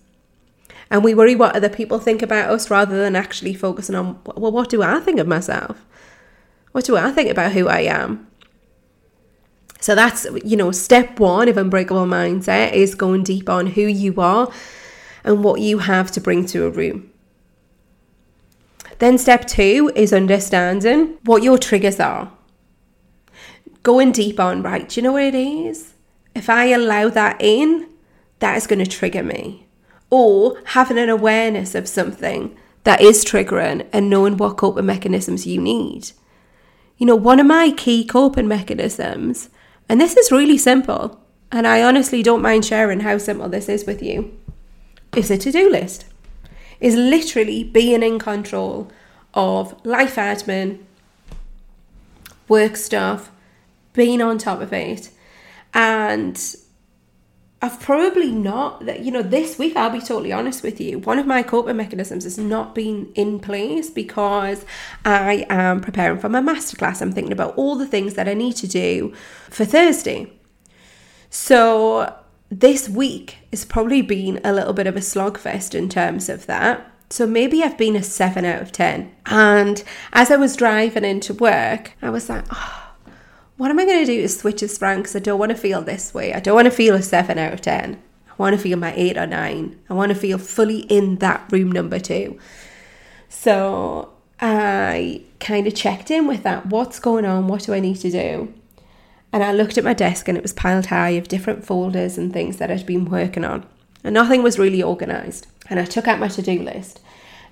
And 0.91 1.03
we 1.03 1.15
worry 1.15 1.35
what 1.35 1.57
other 1.57 1.69
people 1.69 1.99
think 1.99 2.23
about 2.23 2.51
us 2.51 2.71
rather 2.71 2.97
than 2.99 3.17
actually 3.17 3.55
focusing 3.55 3.95
on, 3.95 4.21
well, 4.25 4.53
what 4.53 4.69
do 4.69 4.83
I 4.83 5.01
think 5.01 5.19
of 5.19 5.27
myself? 5.27 5.85
What 6.73 6.85
do 6.85 6.97
I 6.97 7.11
think 7.11 7.31
about 7.31 7.53
who 7.53 7.69
I 7.69 7.81
am? 7.81 8.29
So 9.81 9.95
that's, 9.95 10.27
you 10.45 10.57
know, 10.57 10.73
step 10.73 11.21
one 11.21 11.49
of 11.49 11.57
Unbreakable 11.57 12.07
Mindset 12.07 12.73
is 12.73 12.95
going 12.95 13.23
deep 13.23 13.49
on 13.49 13.67
who 13.67 13.83
you 13.83 14.15
are 14.21 14.51
and 15.25 15.45
what 15.45 15.61
you 15.61 15.79
have 15.79 16.11
to 16.13 16.21
bring 16.21 16.47
to 16.47 16.67
a 16.67 16.71
room. 16.71 17.11
Then 18.99 19.19
step 19.19 19.47
two 19.47 19.91
is 19.95 20.13
understanding 20.13 21.19
what 21.25 21.43
your 21.43 21.59
triggers 21.59 22.01
are. 22.01 22.31
Going 23.85 24.13
deep 24.13 24.41
on, 24.41 24.63
right, 24.63 24.89
do 24.89 24.99
you 24.99 25.05
know 25.05 25.13
what 25.13 25.23
it 25.23 25.35
is? 25.35 25.93
If 26.35 26.51
I 26.51 26.65
allow 26.67 27.11
that 27.11 27.37
in, 27.39 27.89
that 28.39 28.57
is 28.57 28.67
going 28.67 28.79
to 28.81 28.91
trigger 28.91 29.23
me. 29.23 29.67
Or 30.11 30.61
having 30.65 30.99
an 30.99 31.11
awareness 31.11 31.75
of 31.75 31.87
something 31.87 32.57
that 32.85 33.03
is 33.03 33.25
triggering 33.25 33.87
and 33.93 34.09
knowing 34.09 34.39
what 34.39 34.57
coping 34.57 34.87
mechanisms 34.87 35.47
you 35.47 35.61
need. 35.61 36.13
You 36.97 37.07
know, 37.07 37.15
one 37.15 37.39
of 37.39 37.47
my 37.47 37.73
key 37.77 38.07
coping 38.07 38.49
mechanisms, 38.49 39.51
and 39.87 40.01
this 40.01 40.17
is 40.17 40.33
really 40.33 40.59
simple, 40.59 41.21
and 41.53 41.67
I 41.67 41.83
honestly 41.83 42.23
don't 42.23 42.43
mind 42.43 42.65
sharing 42.65 43.01
how 43.01 43.19
simple 43.19 43.51
this 43.51 43.69
is 43.69 43.85
with 43.85 44.03
you 44.03 44.35
is 45.15 45.31
a 45.31 45.37
to 45.37 45.53
do 45.53 45.71
list, 45.71 46.07
is 46.81 46.97
literally 46.97 47.63
being 47.63 48.03
in 48.03 48.19
control 48.19 48.91
of 49.35 49.75
life 49.85 50.17
admin, 50.17 50.83
work 52.49 52.77
stuff, 52.77 53.31
being 53.95 54.21
on 54.21 54.37
top 54.37 54.61
of 54.61 54.73
it. 54.73 55.11
And 55.73 56.39
I've 57.63 57.81
probably 57.81 58.31
not 58.31 58.85
that 58.85 59.01
you 59.01 59.11
know 59.11 59.23
this 59.23 59.59
week 59.59 59.75
I'll 59.75 59.89
be 59.89 59.99
totally 59.99 60.35
honest 60.35 60.63
with 60.63 60.83
you 60.83 60.99
one 60.99 61.19
of 61.19 61.27
my 61.27 61.43
coping 61.43 61.79
mechanisms 61.79 62.25
has 62.25 62.37
not 62.37 62.75
been 62.75 63.11
in 63.15 63.41
place 63.41 63.89
because 63.89 64.67
I 65.03 65.47
am 65.49 65.81
preparing 65.81 66.19
for 66.19 66.29
my 66.29 66.43
masterclass 66.43 67.01
I'm 67.01 67.13
thinking 67.13 67.33
about 67.33 67.57
all 67.57 67.75
the 67.77 67.87
things 67.87 68.15
that 68.15 68.29
I 68.29 68.35
need 68.35 68.57
to 68.57 68.69
do 68.69 69.15
for 69.49 69.65
Thursday 69.65 70.31
so 71.31 72.15
this 72.61 72.89
week 72.89 73.39
has 73.51 73.65
probably 73.65 74.03
been 74.03 74.41
a 74.45 74.53
little 74.53 74.73
bit 74.73 74.87
of 74.87 74.97
a 74.97 75.01
slogfest 75.01 75.75
in 75.75 75.89
terms 75.89 76.29
of 76.29 76.47
that. 76.47 76.91
So 77.11 77.27
maybe 77.27 77.63
I've 77.63 77.77
been 77.79 77.97
a 77.97 78.03
7 78.03 78.45
out 78.45 78.63
of 78.63 78.71
10. 78.71 79.13
And 79.27 79.83
as 80.13 80.31
I 80.31 80.37
was 80.37 80.57
driving 80.57 81.05
into 81.05 81.35
work, 81.35 81.93
I 82.01 82.11
was 82.11 82.29
like, 82.29 82.45
oh, 82.51 82.84
what 83.57 83.71
am 83.71 83.79
I 83.79 83.85
going 83.85 84.05
to 84.05 84.13
do 84.13 84.23
to 84.23 84.29
switch 84.29 84.61
this 84.61 84.81
around? 84.83 84.99
Because 84.99 85.17
I 85.17 85.21
don't 85.21 85.39
want 85.39 85.51
to 85.51 85.57
feel 85.57 85.81
this 85.83 86.13
way. 86.13 86.35
I 86.35 86.41
don't 86.41 86.55
want 86.55 86.67
to 86.67 86.73
feel 86.73 86.95
a 86.95 87.03
7 87.03 87.39
out 87.39 87.53
of 87.53 87.61
10. 87.61 88.03
I 88.29 88.33
want 88.37 88.57
to 88.57 88.61
feel 88.61 88.79
my 88.79 88.93
8 88.97 89.17
or 89.17 89.27
9. 89.27 89.81
I 89.89 89.95
want 89.95 90.11
to 90.11 90.19
feel 90.19 90.39
fully 90.39 90.81
in 90.81 91.17
that 91.17 91.51
room 91.53 91.71
number 91.71 92.01
two. 92.01 92.39
So 93.29 94.13
I 94.41 95.23
kind 95.39 95.67
of 95.67 95.75
checked 95.75 96.11
in 96.11 96.27
with 96.27 96.43
that. 96.43 96.67
What's 96.67 96.99
going 96.99 97.25
on? 97.25 97.47
What 97.47 97.63
do 97.63 97.75
I 97.75 97.81
need 97.81 97.97
to 98.01 98.11
do? 98.11 98.53
And 99.33 99.43
I 99.43 99.53
looked 99.53 99.79
at 99.79 99.85
my 99.85 99.95
desk 99.95 100.29
and 100.29 100.37
it 100.37 100.43
was 100.43 100.53
piled 100.53 100.87
high 100.87 101.11
of 101.11 101.29
different 101.29 101.65
folders 101.65 102.19
and 102.19 102.33
things 102.33 102.57
that 102.59 102.71
I'd 102.71 102.87
been 102.87 103.05
working 103.05 103.45
on. 103.45 103.67
And 104.03 104.15
nothing 104.15 104.43
was 104.43 104.59
really 104.59 104.83
organised. 104.83 105.47
And 105.71 105.79
I 105.79 105.85
took 105.85 106.09
out 106.09 106.19
my 106.19 106.29
to 106.29 106.43
do 106.43 106.61
list 106.61 107.01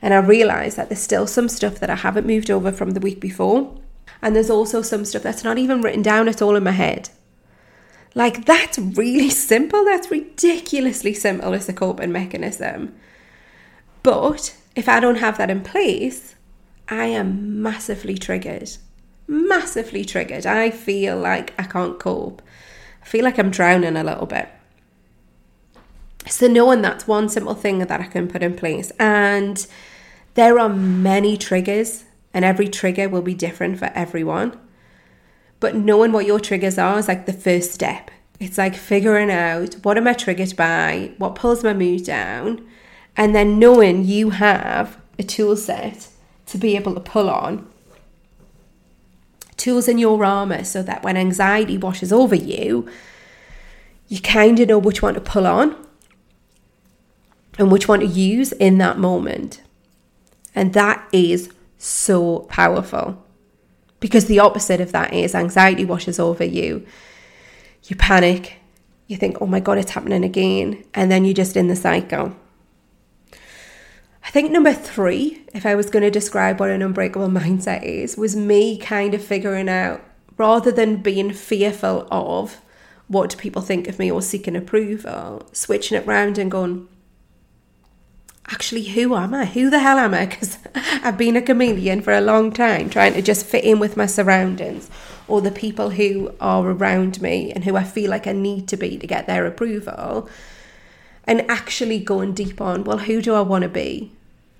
and 0.01 0.13
I 0.13 0.19
realised 0.19 0.77
that 0.77 0.89
there's 0.89 1.01
still 1.01 1.29
some 1.29 1.49
stuff 1.49 1.79
that 1.79 1.91
I 1.91 1.95
haven't 1.95 2.27
moved 2.27 2.51
over 2.51 2.73
from 2.73 2.91
the 2.91 3.01
week 3.01 3.21
before. 3.21 3.73
And 4.23 4.37
there's 4.37 4.50
also 4.50 4.83
some 4.83 5.05
stuff 5.05 5.23
that's 5.23 5.45
not 5.45 5.59
even 5.59 5.83
written 5.83 6.02
down 6.02 6.29
at 6.29 6.41
all 6.41 6.57
in 6.57 6.64
my 6.64 6.71
head. 6.71 7.11
Like, 8.14 8.45
that's 8.45 8.79
really 8.79 9.31
simple. 9.31 9.85
That's 9.85 10.11
ridiculously 10.11 11.14
simple 11.14 11.55
as 11.55 11.69
a 11.69 11.73
coping 11.73 12.12
mechanism. 12.12 12.95
But 14.02 14.57
if 14.76 14.88
I 14.88 15.00
don't 15.00 15.17
have 15.17 15.38
that 15.38 15.50
in 15.50 15.62
place, 15.62 16.37
I 16.88 17.07
am 17.07 17.61
massively 17.62 18.17
triggered 18.17 18.71
massively 19.33 20.05
triggered. 20.05 20.47
I 20.47 20.71
feel 20.71 21.17
like 21.17 21.55
I 21.59 21.64
can't 21.64 21.99
cope. 21.99 22.43
I 23.02 23.07
feel 23.07 23.25
like 23.25 23.38
I'm 23.38 23.50
drowning 23.50 23.97
a 23.97 24.05
little 24.05 24.26
bit. 24.26 24.49
So, 26.29 26.47
knowing 26.47 26.83
that's 26.83 27.09
one 27.09 27.29
simple 27.29 27.55
thing 27.55 27.79
that 27.79 28.00
I 28.00 28.05
can 28.05 28.29
put 28.29 28.43
in 28.43 28.55
place. 28.55 28.93
And 29.00 29.67
there 30.35 30.59
are 30.59 30.69
many 30.69 31.37
triggers, 31.37 32.05
and 32.35 32.45
every 32.45 32.69
trigger 32.69 33.09
will 33.09 33.23
be 33.23 33.35
different 33.35 33.79
for 33.79 33.91
everyone. 33.95 34.59
But 35.61 35.75
knowing 35.75 36.12
what 36.12 36.27
your 36.27 36.41
triggers 36.41 36.79
are 36.79 36.99
is 36.99 37.09
like 37.09 37.27
the 37.27 37.33
first 37.33 37.73
step. 37.73 38.11
It's 38.41 38.59
like 38.59 38.75
figuring 38.75 39.31
out 39.31 39.75
what 39.83 39.97
am 39.97 40.09
I 40.09 40.15
triggered 40.15 40.57
by, 40.57 41.12
what 41.19 41.37
pulls 41.37 41.62
my 41.62 41.73
mood 41.73 42.05
down, 42.05 42.67
and 43.17 43.35
then 43.35 43.59
knowing 43.59 44.05
you 44.05 44.31
have 44.31 45.01
a 45.19 45.23
tool 45.23 45.57
set 45.57 46.09
to 46.47 46.59
be 46.59 46.75
able 46.75 46.95
to 46.95 47.01
pull 47.01 47.31
on 47.31 47.69
tools 49.62 49.87
in 49.87 49.97
your 49.97 50.25
armor 50.25 50.65
so 50.65 50.83
that 50.83 51.05
when 51.05 51.17
anxiety 51.17 51.79
washes 51.79 52.12
over 52.12 52.35
you, 52.35 52.89
you 54.09 54.21
kind 54.21 54.59
of 54.59 54.69
know 54.69 54.79
which 54.79 55.03
one 55.03 55.15
to 55.15 55.21
pull 55.21 55.47
on 55.47 55.77
and 57.59 57.71
which 57.71 57.87
one 57.87 58.01
to 58.01 58.07
use 58.07 58.51
in 58.53 58.79
that 58.79 58.99
moment. 58.99 59.62
And 60.53 60.73
that 60.75 61.09
is 61.12 61.49
so 61.83 62.41
powerful 62.41 63.25
because 64.01 64.27
the 64.27 64.39
opposite 64.39 64.81
of 64.81 64.93
that 64.93 65.12
is 65.12 65.35
anxiety 65.35 65.85
washes 65.85 66.19
over 66.19 66.45
you. 66.45 66.87
You 67.85 67.97
panic, 67.97 68.59
you 69.07 69.17
think, 69.17 69.41
oh 69.41 69.47
my 69.47 69.61
God, 69.61 69.79
it's 69.79 69.93
happening 69.93 70.25
again. 70.25 70.85
And 70.95 71.11
then 71.11 71.25
you're 71.25 71.35
just 71.35 71.57
in 71.57 71.69
the 71.69 71.77
cycle. 71.77 72.35
I 74.25 74.31
think 74.31 74.51
number 74.51 74.73
three, 74.73 75.45
if 75.53 75.67
I 75.67 75.75
was 75.75 75.91
going 75.91 76.05
to 76.05 76.11
describe 76.11 76.61
what 76.61 76.71
an 76.71 76.83
unbreakable 76.83 77.29
mindset 77.29 77.83
is, 77.83 78.17
was 78.17 78.37
me 78.37 78.79
kind 78.79 79.15
of 79.15 79.23
figuring 79.23 79.69
out 79.69 80.03
rather 80.37 80.71
than 80.73 81.03
being 81.03 81.33
fearful 81.33 82.07
of 82.11 82.61
what 83.09 83.31
do 83.31 83.37
people 83.37 83.62
think 83.62 83.89
of 83.89 83.99
me 83.99 84.11
or 84.11 84.23
seeking 84.23 84.57
approval, 84.57 85.49
switching 85.53 85.99
it 85.99 86.07
round 86.07 86.39
and 86.39 86.51
going, 86.51 86.89
actually, 88.49 88.85
who 88.85 89.15
am 89.15 89.35
I? 89.35 89.47
Who 89.47 89.71
the 89.71 89.79
hell 89.79 89.99
am 89.99 90.15
I? 90.15 90.27
Because 90.33 90.59
I've 90.75 91.19
been 91.19 91.37
a 91.37 91.43
chameleon 91.43 92.03
for 92.03 92.13
a 92.13 92.21
long 92.21 92.53
time, 92.53 92.91
trying 92.91 93.15
to 93.15 93.23
just 93.23 93.47
fit 93.47 93.65
in 93.65 93.79
with 93.79 93.97
my 93.97 94.07
surroundings 94.07 94.91
or 95.29 95.41
the 95.41 95.51
people 95.51 95.91
who 95.91 96.35
are 96.41 96.69
around 96.69 97.23
me 97.23 97.53
and 97.53 97.65
who 97.65 97.77
I 97.77 97.85
feel 97.85 98.11
like 98.11 98.27
I 98.27 98.33
need 98.33 98.69
to 98.69 98.77
be 98.77 98.99
to 98.99 99.07
get 99.07 99.27
their 99.27 99.47
approval. 99.47 100.29
And 101.25 101.49
actually 101.51 102.01
going 102.01 102.35
deep 102.35 102.61
on, 102.61 102.85
well, 102.85 102.99
who 102.99 103.23
do 103.23 103.35
I 103.35 103.41
want 103.41 103.63
to 103.63 103.69
be 103.69 104.13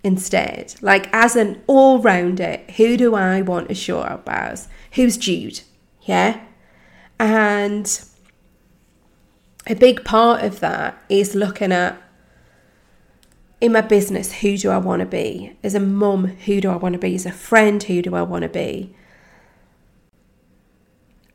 instead? 0.05 0.75
Like, 0.81 1.13
as 1.13 1.35
an 1.35 1.63
all 1.67 1.99
rounder, 1.99 2.61
who 2.77 2.97
do 2.97 3.15
I 3.15 3.43
want 3.43 3.69
to 3.69 3.75
show 3.75 4.01
up 4.01 4.29
as? 4.29 4.69
Who's 4.93 5.17
Jude? 5.17 5.61
Yeah. 6.03 6.41
And 7.19 8.05
a 9.67 9.75
big 9.75 10.05
part 10.05 10.45
of 10.45 10.61
that 10.61 11.03
is 11.09 11.35
looking 11.35 11.73
at 11.73 12.01
in 13.63 13.71
my 13.71 13.81
business, 13.81 14.33
who 14.33 14.59
do 14.59 14.71
I 14.71 14.79
want 14.79 15.01
to 15.01 15.07
be? 15.07 15.57
As 15.63 15.77
a 15.77 15.81
mum, 15.81 16.27
who 16.27 16.61
do 16.61 16.69
I 16.69 16.75
want 16.75 16.95
to 16.95 16.99
be? 16.99 17.15
As 17.15 17.25
a 17.25 17.31
friend, 17.31 17.81
who 17.81 18.03
do 18.03 18.17
I 18.17 18.23
want 18.23 18.43
to 18.43 18.49
be? 18.49 18.93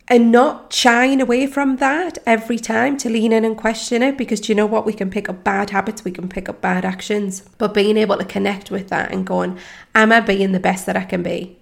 And 0.09 0.29
not 0.29 0.73
shying 0.73 1.21
away 1.21 1.47
from 1.47 1.77
that 1.77 2.17
every 2.25 2.59
time 2.59 2.97
to 2.97 3.09
lean 3.09 3.31
in 3.31 3.45
and 3.45 3.55
question 3.57 4.03
it 4.03 4.17
because 4.17 4.41
do 4.41 4.51
you 4.51 4.55
know 4.55 4.65
what? 4.65 4.85
We 4.85 4.91
can 4.91 5.09
pick 5.09 5.29
up 5.29 5.45
bad 5.45 5.69
habits, 5.69 6.03
we 6.03 6.11
can 6.11 6.27
pick 6.27 6.49
up 6.49 6.59
bad 6.59 6.83
actions, 6.83 7.43
but 7.57 7.73
being 7.73 7.95
able 7.95 8.17
to 8.17 8.25
connect 8.25 8.71
with 8.71 8.89
that 8.89 9.09
and 9.13 9.25
going, 9.25 9.57
Am 9.95 10.11
I 10.11 10.19
being 10.19 10.51
the 10.51 10.59
best 10.59 10.85
that 10.85 10.97
I 10.97 11.05
can 11.05 11.23
be? 11.23 11.57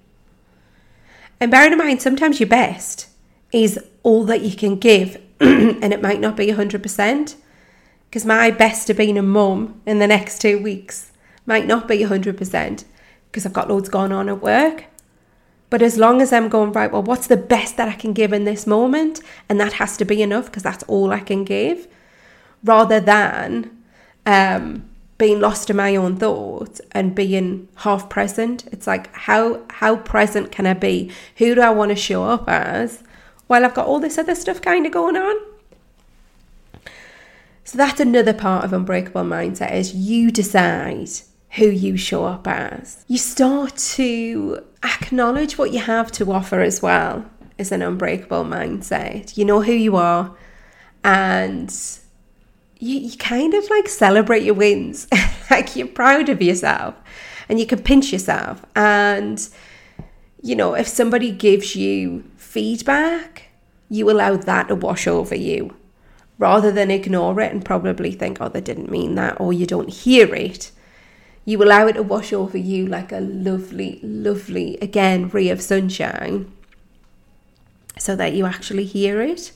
And 1.40 1.52
bearing 1.52 1.74
in 1.74 1.78
mind, 1.78 2.02
sometimes 2.02 2.40
your 2.40 2.50
best 2.50 3.08
is 3.52 3.80
all 4.02 4.24
that 4.26 4.42
you 4.42 4.56
can 4.56 4.78
give, 4.78 5.22
and 5.40 5.94
it 5.94 6.02
might 6.02 6.20
not 6.20 6.36
be 6.36 6.48
100% 6.48 7.36
because 8.16 8.26
my 8.26 8.50
best 8.50 8.90
of 8.90 8.96
being 8.96 9.18
a 9.18 9.22
mum 9.22 9.82
in 9.86 10.00
the 10.00 10.08
next 10.08 10.40
two 10.40 10.58
weeks 10.58 11.12
might 11.46 11.68
not 11.68 11.86
be 11.86 11.98
100% 11.98 12.86
because 13.26 13.46
I've 13.46 13.52
got 13.52 13.68
loads 13.68 13.90
going 13.90 14.14
on 14.14 14.30
at 14.30 14.42
work. 14.42 14.86
But 15.70 15.82
as 15.82 15.98
long 15.98 16.22
as 16.22 16.32
I'm 16.32 16.48
going, 16.48 16.72
right, 16.72 16.90
well, 16.90 17.04
what's 17.04 17.28
the 17.28 17.36
best 17.36 17.76
that 17.76 17.90
I 17.90 17.94
can 17.94 18.14
give 18.14 18.32
in 18.32 18.46
this 18.46 18.66
moment? 18.66 19.20
And 19.50 19.60
that 19.60 19.74
has 19.74 19.98
to 19.98 20.06
be 20.06 20.22
enough 20.22 20.46
because 20.46 20.64
that's 20.64 20.84
all 20.84 21.12
I 21.12 21.20
can 21.20 21.44
give, 21.44 21.90
rather 22.64 23.02
than 23.02 23.84
um, 24.26 24.86
being 25.18 25.42
lost 25.42 25.70
in 25.70 25.76
my 25.76 25.94
own 25.98 26.16
thoughts 26.16 26.80
and 26.94 27.14
being 27.14 27.68
half 27.80 28.08
present. 28.08 28.66
It's 28.68 28.88
like, 28.88 29.14
how, 29.14 29.62
how 29.70 29.98
present 29.98 30.54
can 30.54 30.66
I 30.66 30.74
be? 30.74 31.12
Who 31.36 31.54
do 31.54 31.60
I 31.60 31.72
want 31.72 31.90
to 31.90 31.98
show 31.98 32.24
up 32.24 32.48
as 32.48 33.04
while 33.48 33.66
I've 33.66 33.74
got 33.74 33.88
all 33.88 34.00
this 34.00 34.18
other 34.18 34.36
stuff 34.36 34.62
kind 34.62 34.86
of 34.86 34.94
going 34.94 35.18
on? 35.18 35.55
So 37.66 37.80
that's 37.80 38.00
another 38.00 38.34
part 38.34 38.64
of 38.64 38.74
unbreakable 38.74 39.24
mindset 39.24 39.74
is 39.74 39.96
you 39.96 40.30
decide 40.30 41.10
who 41.56 41.66
you 41.66 41.98
show 41.98 42.24
up 42.24 42.48
as. 42.48 43.04
You 43.08 43.18
start 43.18 43.76
to 43.78 44.64
acknowledge 44.84 45.58
what 45.58 45.72
you 45.72 45.80
have 45.80 46.12
to 46.14 46.32
offer 46.32 46.62
as 46.62 46.84
well 46.84 47.26
as 47.58 47.72
an 47.72 47.82
unbreakable 47.82 48.46
mindset. 48.46 49.36
You 49.36 49.46
know 49.46 49.64
who 49.64 49.72
you 49.72 49.96
are 49.96 50.36
and 51.04 51.74
you, 52.78 53.00
you 53.00 53.18
kind 53.18 53.56
of 53.56 53.68
like 53.72 53.90
celebrate 53.90 54.44
your 54.44 54.54
wins. 54.54 55.08
like 55.50 55.76
you're 55.76 55.88
proud 55.88 56.30
of 56.30 56.44
yourself 56.44 56.94
and 57.50 57.60
you 57.60 57.66
can 57.66 57.82
pinch 57.82 58.14
yourself. 58.14 58.64
And, 58.76 59.48
you 60.44 60.56
know, 60.56 60.76
if 60.76 60.88
somebody 60.88 61.32
gives 61.32 61.76
you 61.76 62.30
feedback, 62.38 63.50
you 63.90 64.12
allow 64.12 64.36
that 64.36 64.68
to 64.68 64.76
wash 64.76 65.08
over 65.08 65.34
you 65.34 65.76
rather 66.38 66.72
than 66.72 66.92
ignore 66.92 67.40
it 67.40 67.52
and 67.52 67.64
probably 67.64 68.12
think, 68.12 68.40
oh, 68.42 68.50
they 68.50 68.62
didn't 68.62 68.92
mean 68.92 69.16
that, 69.16 69.40
or 69.40 69.54
you 69.54 69.66
don't 69.66 69.90
hear 69.90 70.34
it, 70.36 70.72
you 71.46 71.64
allow 71.64 71.88
it 71.88 71.94
to 71.94 72.04
wash 72.04 72.34
over 72.34 72.58
you 72.58 72.88
like 72.88 73.12
a 73.12 73.20
lovely, 73.20 74.00
lovely, 74.02 74.78
again, 74.82 75.30
ray 75.30 75.50
of 75.50 75.62
sunshine 75.62 76.52
so 77.98 78.16
that 78.16 78.34
you 78.34 78.46
actually 78.46 78.86
hear 78.86 79.22
it. 79.22 79.52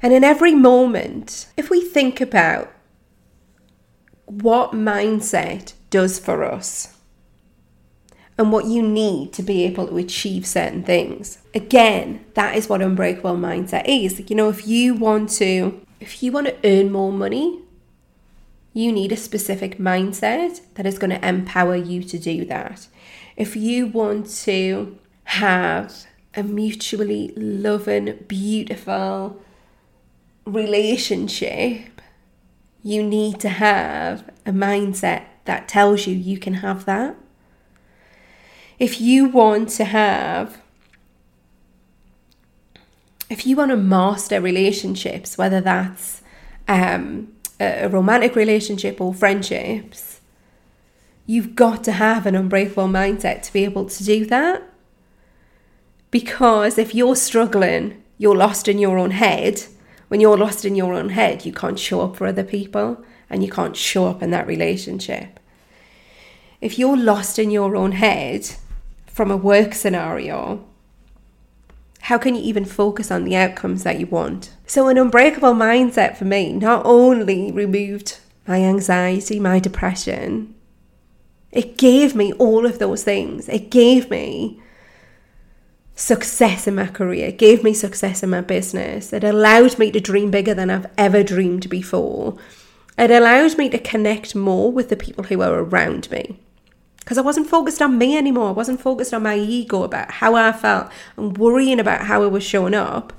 And 0.00 0.12
in 0.12 0.24
every 0.24 0.54
moment, 0.54 1.46
if 1.56 1.70
we 1.70 1.80
think 1.80 2.20
about 2.20 2.72
what 4.26 4.72
mindset 4.72 5.72
does 5.90 6.18
for 6.18 6.44
us, 6.44 6.96
and 8.38 8.50
what 8.50 8.64
you 8.64 8.82
need 8.82 9.32
to 9.34 9.42
be 9.42 9.64
able 9.64 9.86
to 9.88 9.98
achieve 9.98 10.46
certain 10.46 10.82
things. 10.82 11.38
Again, 11.54 12.24
that 12.34 12.56
is 12.56 12.68
what 12.68 12.80
unbreakable 12.80 13.36
mindset 13.36 13.84
is. 13.86 14.22
You 14.28 14.36
know, 14.36 14.48
if 14.48 14.66
you 14.66 14.94
want 14.94 15.30
to 15.32 15.80
if 16.00 16.22
you 16.22 16.32
want 16.32 16.48
to 16.48 16.56
earn 16.64 16.90
more 16.90 17.12
money, 17.12 17.60
you 18.72 18.90
need 18.90 19.12
a 19.12 19.16
specific 19.16 19.78
mindset 19.78 20.60
that 20.74 20.84
is 20.86 20.98
going 20.98 21.10
to 21.10 21.28
empower 21.28 21.76
you 21.76 22.02
to 22.02 22.18
do 22.18 22.44
that. 22.46 22.88
If 23.36 23.54
you 23.54 23.86
want 23.86 24.28
to 24.44 24.98
have 25.24 26.06
a 26.34 26.42
mutually 26.42 27.32
loving, 27.36 28.24
beautiful 28.26 29.40
relationship, 30.44 32.00
you 32.82 33.02
need 33.02 33.38
to 33.40 33.48
have 33.48 34.28
a 34.44 34.50
mindset 34.50 35.24
that 35.44 35.68
tells 35.68 36.06
you 36.06 36.16
you 36.16 36.38
can 36.38 36.54
have 36.54 36.84
that 36.86 37.14
if 38.82 39.00
you 39.00 39.26
want 39.26 39.68
to 39.68 39.84
have 39.84 40.60
if 43.30 43.46
you 43.46 43.54
want 43.54 43.70
to 43.70 43.76
master 43.76 44.40
relationships 44.40 45.38
whether 45.38 45.60
that's 45.60 46.20
um, 46.66 47.28
a 47.60 47.88
romantic 47.88 48.34
relationship 48.34 49.00
or 49.00 49.14
friendships 49.14 50.20
you've 51.26 51.54
got 51.54 51.84
to 51.84 51.92
have 51.92 52.26
an 52.26 52.34
unbreakable 52.34 52.88
mindset 52.88 53.42
to 53.42 53.52
be 53.52 53.62
able 53.62 53.84
to 53.84 54.02
do 54.02 54.26
that. 54.26 54.60
Because 56.10 56.76
if 56.76 56.92
you're 56.92 57.14
struggling 57.14 58.02
you're 58.18 58.36
lost 58.36 58.66
in 58.66 58.78
your 58.78 58.98
own 58.98 59.12
head. 59.12 59.62
When 60.08 60.20
you're 60.20 60.36
lost 60.36 60.64
in 60.64 60.74
your 60.74 60.92
own 60.92 61.10
head 61.10 61.46
you 61.46 61.52
can't 61.52 61.78
show 61.78 62.00
up 62.00 62.16
for 62.16 62.26
other 62.26 62.42
people 62.42 63.04
and 63.30 63.44
you 63.44 63.50
can't 63.50 63.76
show 63.76 64.08
up 64.08 64.24
in 64.24 64.32
that 64.32 64.48
relationship. 64.48 65.38
If 66.60 66.80
you're 66.80 66.96
lost 66.96 67.38
in 67.38 67.52
your 67.52 67.76
own 67.76 67.92
head 67.92 68.56
from 69.12 69.30
a 69.30 69.36
work 69.36 69.74
scenario, 69.74 70.64
how 72.02 72.18
can 72.18 72.34
you 72.34 72.42
even 72.42 72.64
focus 72.64 73.10
on 73.10 73.24
the 73.24 73.36
outcomes 73.36 73.84
that 73.84 74.00
you 74.00 74.06
want? 74.06 74.54
So, 74.66 74.88
an 74.88 74.98
unbreakable 74.98 75.54
mindset 75.54 76.16
for 76.16 76.24
me 76.24 76.52
not 76.52 76.84
only 76.84 77.52
removed 77.52 78.18
my 78.46 78.60
anxiety, 78.62 79.38
my 79.38 79.60
depression, 79.60 80.54
it 81.52 81.76
gave 81.76 82.16
me 82.16 82.32
all 82.34 82.66
of 82.66 82.78
those 82.78 83.04
things. 83.04 83.48
It 83.48 83.70
gave 83.70 84.10
me 84.10 84.60
success 85.94 86.66
in 86.66 86.74
my 86.74 86.86
career, 86.86 87.28
it 87.28 87.38
gave 87.38 87.62
me 87.62 87.74
success 87.74 88.22
in 88.22 88.30
my 88.30 88.40
business. 88.40 89.12
It 89.12 89.22
allowed 89.22 89.78
me 89.78 89.92
to 89.92 90.00
dream 90.00 90.30
bigger 90.30 90.54
than 90.54 90.70
I've 90.70 90.90
ever 90.96 91.22
dreamed 91.22 91.68
before. 91.68 92.36
It 92.98 93.10
allowed 93.10 93.56
me 93.58 93.68
to 93.68 93.78
connect 93.78 94.34
more 94.34 94.72
with 94.72 94.88
the 94.88 94.96
people 94.96 95.24
who 95.24 95.40
are 95.42 95.60
around 95.60 96.10
me 96.10 96.40
because 97.02 97.18
I 97.18 97.22
wasn't 97.22 97.48
focused 97.48 97.82
on 97.82 97.98
me 97.98 98.16
anymore. 98.16 98.50
I 98.50 98.52
wasn't 98.52 98.80
focused 98.80 99.12
on 99.12 99.24
my 99.24 99.36
ego 99.36 99.82
about 99.82 100.10
how 100.10 100.36
I 100.36 100.52
felt 100.52 100.88
and 101.16 101.36
worrying 101.36 101.80
about 101.80 102.02
how 102.02 102.22
I 102.22 102.28
was 102.28 102.44
showing 102.44 102.74
up. 102.74 103.12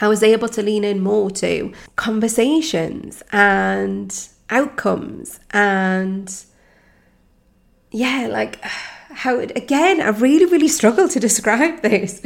I 0.00 0.08
was 0.08 0.22
able 0.22 0.48
to 0.48 0.62
lean 0.62 0.82
in 0.82 1.02
more 1.02 1.30
to 1.32 1.72
conversations 1.96 3.22
and 3.30 4.28
outcomes 4.48 5.40
and 5.50 6.34
yeah, 7.90 8.26
like 8.30 8.60
how 8.64 9.38
again, 9.38 10.00
I 10.00 10.08
really, 10.08 10.46
really 10.46 10.68
struggle 10.68 11.08
to 11.08 11.20
describe 11.28 11.82
this. 11.82 12.22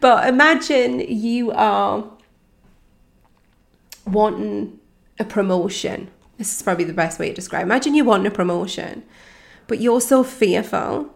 But 0.00 0.28
imagine 0.28 1.00
you 1.00 1.50
are 1.52 2.04
wanting 4.06 4.78
a 5.18 5.24
promotion. 5.24 6.10
This 6.36 6.54
is 6.54 6.62
probably 6.62 6.84
the 6.84 6.92
best 6.92 7.18
way 7.18 7.30
to 7.30 7.34
describe. 7.34 7.62
Imagine 7.62 7.94
you 7.94 8.04
want 8.04 8.26
a 8.26 8.30
promotion 8.30 9.02
but 9.66 9.80
you're 9.80 10.00
so 10.00 10.22
fearful 10.22 11.10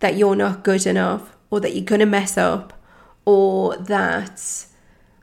that 0.00 0.16
you're 0.16 0.36
not 0.36 0.64
good 0.64 0.86
enough 0.86 1.36
or 1.50 1.60
that 1.60 1.74
you're 1.74 1.84
going 1.84 2.00
to 2.00 2.06
mess 2.06 2.36
up 2.36 2.72
or 3.24 3.76
that 3.76 4.66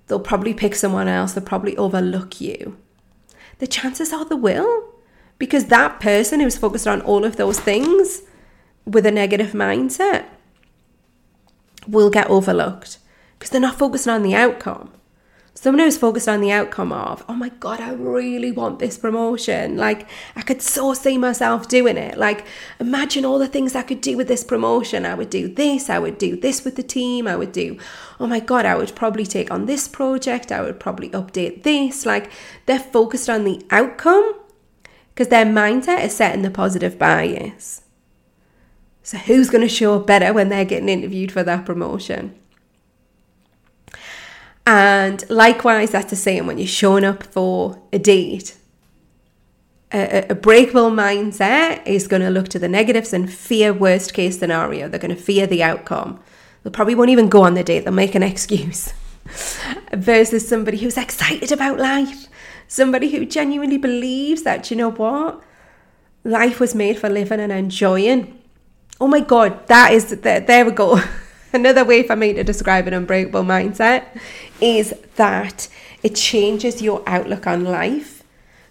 they'll 0.08 0.20
probably 0.20 0.54
pick 0.54 0.76
someone 0.76 1.08
else, 1.08 1.34
they'll 1.34 1.44
probably 1.44 1.78
overlook 1.78 2.42
you. 2.42 2.78
The 3.60 3.68
chances 3.68 4.12
are 4.12 4.26
they 4.26 4.36
will 4.36 4.84
because 5.38 5.66
that 5.66 6.00
person 6.00 6.40
who's 6.40 6.58
focused 6.58 6.88
on 6.88 7.02
all 7.02 7.26
of 7.26 7.36
those 7.36 7.60
things 7.60 8.22
with 8.86 9.06
a 9.06 9.12
negative 9.12 9.52
mindset 9.52 10.26
will 11.88 12.10
get 12.10 12.28
overlooked 12.28 12.98
because 13.38 13.50
they're 13.50 13.62
not 13.62 13.78
focusing 13.78 14.14
on 14.14 14.24
the 14.24 14.36
outcome 14.36 14.92
someone 15.54 15.84
who's 15.84 15.98
focused 15.98 16.30
on 16.30 16.42
the 16.42 16.52
outcome 16.52 16.92
of, 16.94 17.24
oh 17.28 17.34
my 17.34 17.50
God, 17.50 17.82
I 17.82 17.92
really 17.92 18.52
want 18.52 18.80
this 18.80 18.98
promotion. 18.98 19.78
Like, 19.78 20.08
I 20.36 20.42
could 20.42 20.62
so 20.62 20.94
see 20.94 21.18
myself 21.18 21.68
doing 21.68 21.98
it. 21.98 22.18
Like, 22.18 22.46
imagine 22.80 23.26
all 23.26 23.38
the 23.38 23.48
things 23.48 23.76
I 23.76 23.84
could 23.84 24.02
do 24.02 24.16
with 24.16 24.28
this 24.28 24.44
promotion. 24.44 25.06
I 25.06 25.14
would 25.14 25.30
do 25.30 25.54
this, 25.54 25.90
I 25.90 26.00
would 26.00 26.18
do 26.18 26.40
this 26.40 26.64
with 26.64 26.78
the 26.78 26.84
team, 26.84 27.28
I 27.28 27.36
would 27.36 27.52
do, 27.52 27.78
oh 28.20 28.28
my 28.28 28.40
God, 28.40 28.66
I 28.66 28.76
would 28.76 28.96
probably 28.96 29.26
take 29.26 29.52
on 29.52 29.66
this 29.66 29.88
project, 29.88 30.52
I 30.52 30.62
would 30.62 30.80
probably 30.80 31.10
update 31.10 31.64
this. 31.64 32.06
Like, 32.06 32.32
they're 32.66 32.80
focused 32.80 33.30
on 33.30 33.44
the 33.44 33.66
outcome 33.70 34.34
because 35.10 35.28
their 35.28 35.46
mindset 35.46 36.06
is 36.06 36.16
set 36.16 36.34
in 36.34 36.44
the 36.44 36.52
positive 36.52 36.98
bias. 36.98 37.82
So, 39.04 39.18
who's 39.18 39.50
going 39.50 39.68
to 39.68 39.70
show 39.70 39.96
up 39.96 40.08
better 40.08 40.32
when 40.32 40.50
they're 40.50 40.64
getting 40.64 40.90
interviewed 40.90 41.32
for 41.32 41.44
that 41.44 41.66
promotion? 41.66 42.41
And 44.66 45.28
likewise, 45.30 45.92
that's 45.92 46.10
the 46.10 46.16
same 46.16 46.46
when 46.46 46.58
you're 46.58 46.68
showing 46.68 47.04
up 47.04 47.24
for 47.24 47.82
a 47.92 48.00
date. 48.00 48.58
A, 49.94 50.34
breakable 50.36 50.90
mindset 50.90 51.86
is 51.86 52.08
going 52.08 52.22
to 52.22 52.30
look 52.30 52.48
to 52.50 52.60
the 52.60 52.70
negatives 52.70 53.12
and 53.12 53.32
fear 53.32 53.74
worst 53.74 54.14
case 54.14 54.40
scenario. 54.40 54.88
They're 54.88 55.00
going 55.00 55.16
to 55.16 55.22
fear 55.22 55.46
the 55.48 55.64
outcome. 55.64 56.22
They 56.64 56.70
probably 56.70 56.96
won't 56.96 57.10
even 57.10 57.28
go 57.28 57.44
on 57.44 57.56
the 57.56 57.64
date. 57.64 57.84
They'll 57.84 57.94
make 57.94 58.16
an 58.16 58.24
excuse. 58.34 58.94
Versus 59.94 60.48
somebody 60.48 60.78
who's 60.78 60.98
excited 60.98 61.52
about 61.52 61.78
life, 61.78 62.28
somebody 62.68 63.12
who 63.12 63.26
genuinely 63.26 63.78
believes 63.78 64.44
that 64.44 64.72
you 64.72 64.78
know 64.78 64.92
what, 64.92 65.44
life 66.24 66.60
was 66.60 66.74
made 66.74 66.98
for 66.98 67.10
living 67.10 67.40
and 67.40 67.52
enjoying. 67.52 68.40
Oh 69.00 69.08
my 69.08 69.20
God, 69.20 69.68
that 69.68 69.94
is 69.94 70.10
there. 70.10 70.40
There 70.40 70.66
we 70.66 70.72
go. 70.72 71.02
Another 71.54 71.84
way 71.84 72.04
for 72.04 72.16
me 72.16 72.34
to 72.34 72.44
describe 72.44 72.88
an 72.88 72.94
unbreakable 72.94 73.44
mindset 73.44 74.06
is 74.62 74.94
that 75.16 75.68
it 76.02 76.16
changes 76.16 76.82
your 76.82 77.04
outlook 77.06 77.46
on 77.46 77.64
life 77.64 78.24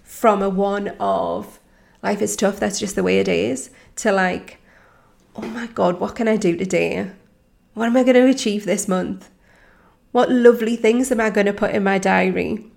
from 0.03 0.43
a 0.43 0.49
one 0.49 0.89
of 0.99 1.61
life 2.03 2.23
is 2.23 2.37
tough, 2.37 2.59
that's 2.59 2.81
just 2.81 2.95
the 2.95 3.03
way 3.03 3.19
it 3.19 3.29
is, 3.29 3.71
to 3.97 4.13
like, 4.13 4.59
oh 5.37 5.47
my 5.47 5.67
God, 5.67 6.01
what 6.01 6.15
can 6.15 6.29
I 6.29 6.37
do 6.37 6.57
today? 6.57 7.11
What 7.75 7.87
am 7.87 7.97
I 7.97 8.03
going 8.03 8.15
to 8.15 8.29
achieve 8.29 8.65
this 8.65 8.89
month? 8.89 9.31
What 10.13 10.31
lovely 10.31 10.77
things 10.77 11.13
am 11.13 11.21
I 11.21 11.31
going 11.31 11.47
to 11.47 11.53
put 11.53 11.75
in 11.75 11.85
my 11.85 11.99
diary? 11.99 12.70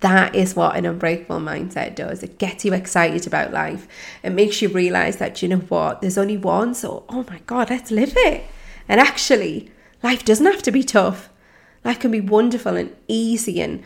That 0.00 0.34
is 0.34 0.54
what 0.54 0.76
an 0.76 0.86
unbreakable 0.86 1.40
mindset 1.40 1.96
does. 1.96 2.22
It 2.22 2.38
gets 2.38 2.64
you 2.64 2.72
excited 2.72 3.26
about 3.26 3.52
life. 3.52 3.88
It 4.22 4.30
makes 4.30 4.62
you 4.62 4.68
realize 4.68 5.16
that, 5.16 5.42
you 5.42 5.48
know 5.48 5.58
what, 5.58 6.00
there's 6.00 6.18
only 6.18 6.36
one. 6.36 6.74
So, 6.74 7.04
oh 7.08 7.24
my 7.28 7.40
God, 7.46 7.70
let's 7.70 7.90
live 7.90 8.12
it. 8.16 8.44
And 8.88 9.00
actually, 9.00 9.72
life 10.02 10.24
doesn't 10.24 10.46
have 10.46 10.62
to 10.62 10.70
be 10.70 10.84
tough. 10.84 11.30
Life 11.84 11.98
can 11.98 12.12
be 12.12 12.20
wonderful 12.20 12.76
and 12.76 12.94
easy. 13.08 13.60
And 13.60 13.82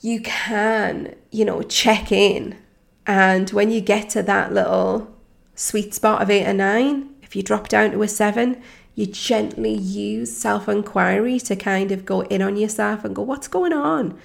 you 0.00 0.20
can, 0.20 1.14
you 1.30 1.44
know, 1.44 1.62
check 1.62 2.10
in. 2.10 2.58
And 3.06 3.50
when 3.50 3.70
you 3.70 3.80
get 3.80 4.10
to 4.10 4.22
that 4.24 4.52
little 4.52 5.14
sweet 5.54 5.94
spot 5.94 6.22
of 6.22 6.30
eight 6.30 6.46
or 6.46 6.54
nine, 6.54 7.14
if 7.22 7.36
you 7.36 7.42
drop 7.42 7.68
down 7.68 7.92
to 7.92 8.02
a 8.02 8.08
seven, 8.08 8.60
you 8.94 9.06
gently 9.06 9.74
use 9.74 10.36
self 10.36 10.68
inquiry 10.68 11.38
to 11.40 11.56
kind 11.56 11.92
of 11.92 12.04
go 12.04 12.22
in 12.22 12.42
on 12.42 12.56
yourself 12.56 13.04
and 13.04 13.14
go, 13.14 13.22
what's 13.22 13.48
going 13.48 13.72
on? 13.72 14.18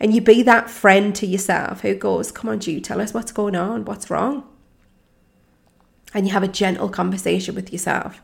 And 0.00 0.14
you 0.14 0.22
be 0.22 0.42
that 0.42 0.70
friend 0.70 1.14
to 1.16 1.26
yourself 1.26 1.82
who 1.82 1.94
goes, 1.94 2.32
come 2.32 2.48
on, 2.48 2.60
you 2.62 2.80
tell 2.80 3.00
us 3.00 3.12
what's 3.12 3.32
going 3.32 3.54
on, 3.54 3.84
what's 3.84 4.08
wrong. 4.08 4.44
And 6.14 6.26
you 6.26 6.32
have 6.32 6.42
a 6.42 6.48
gentle 6.48 6.88
conversation 6.88 7.54
with 7.54 7.72
yourself 7.72 8.22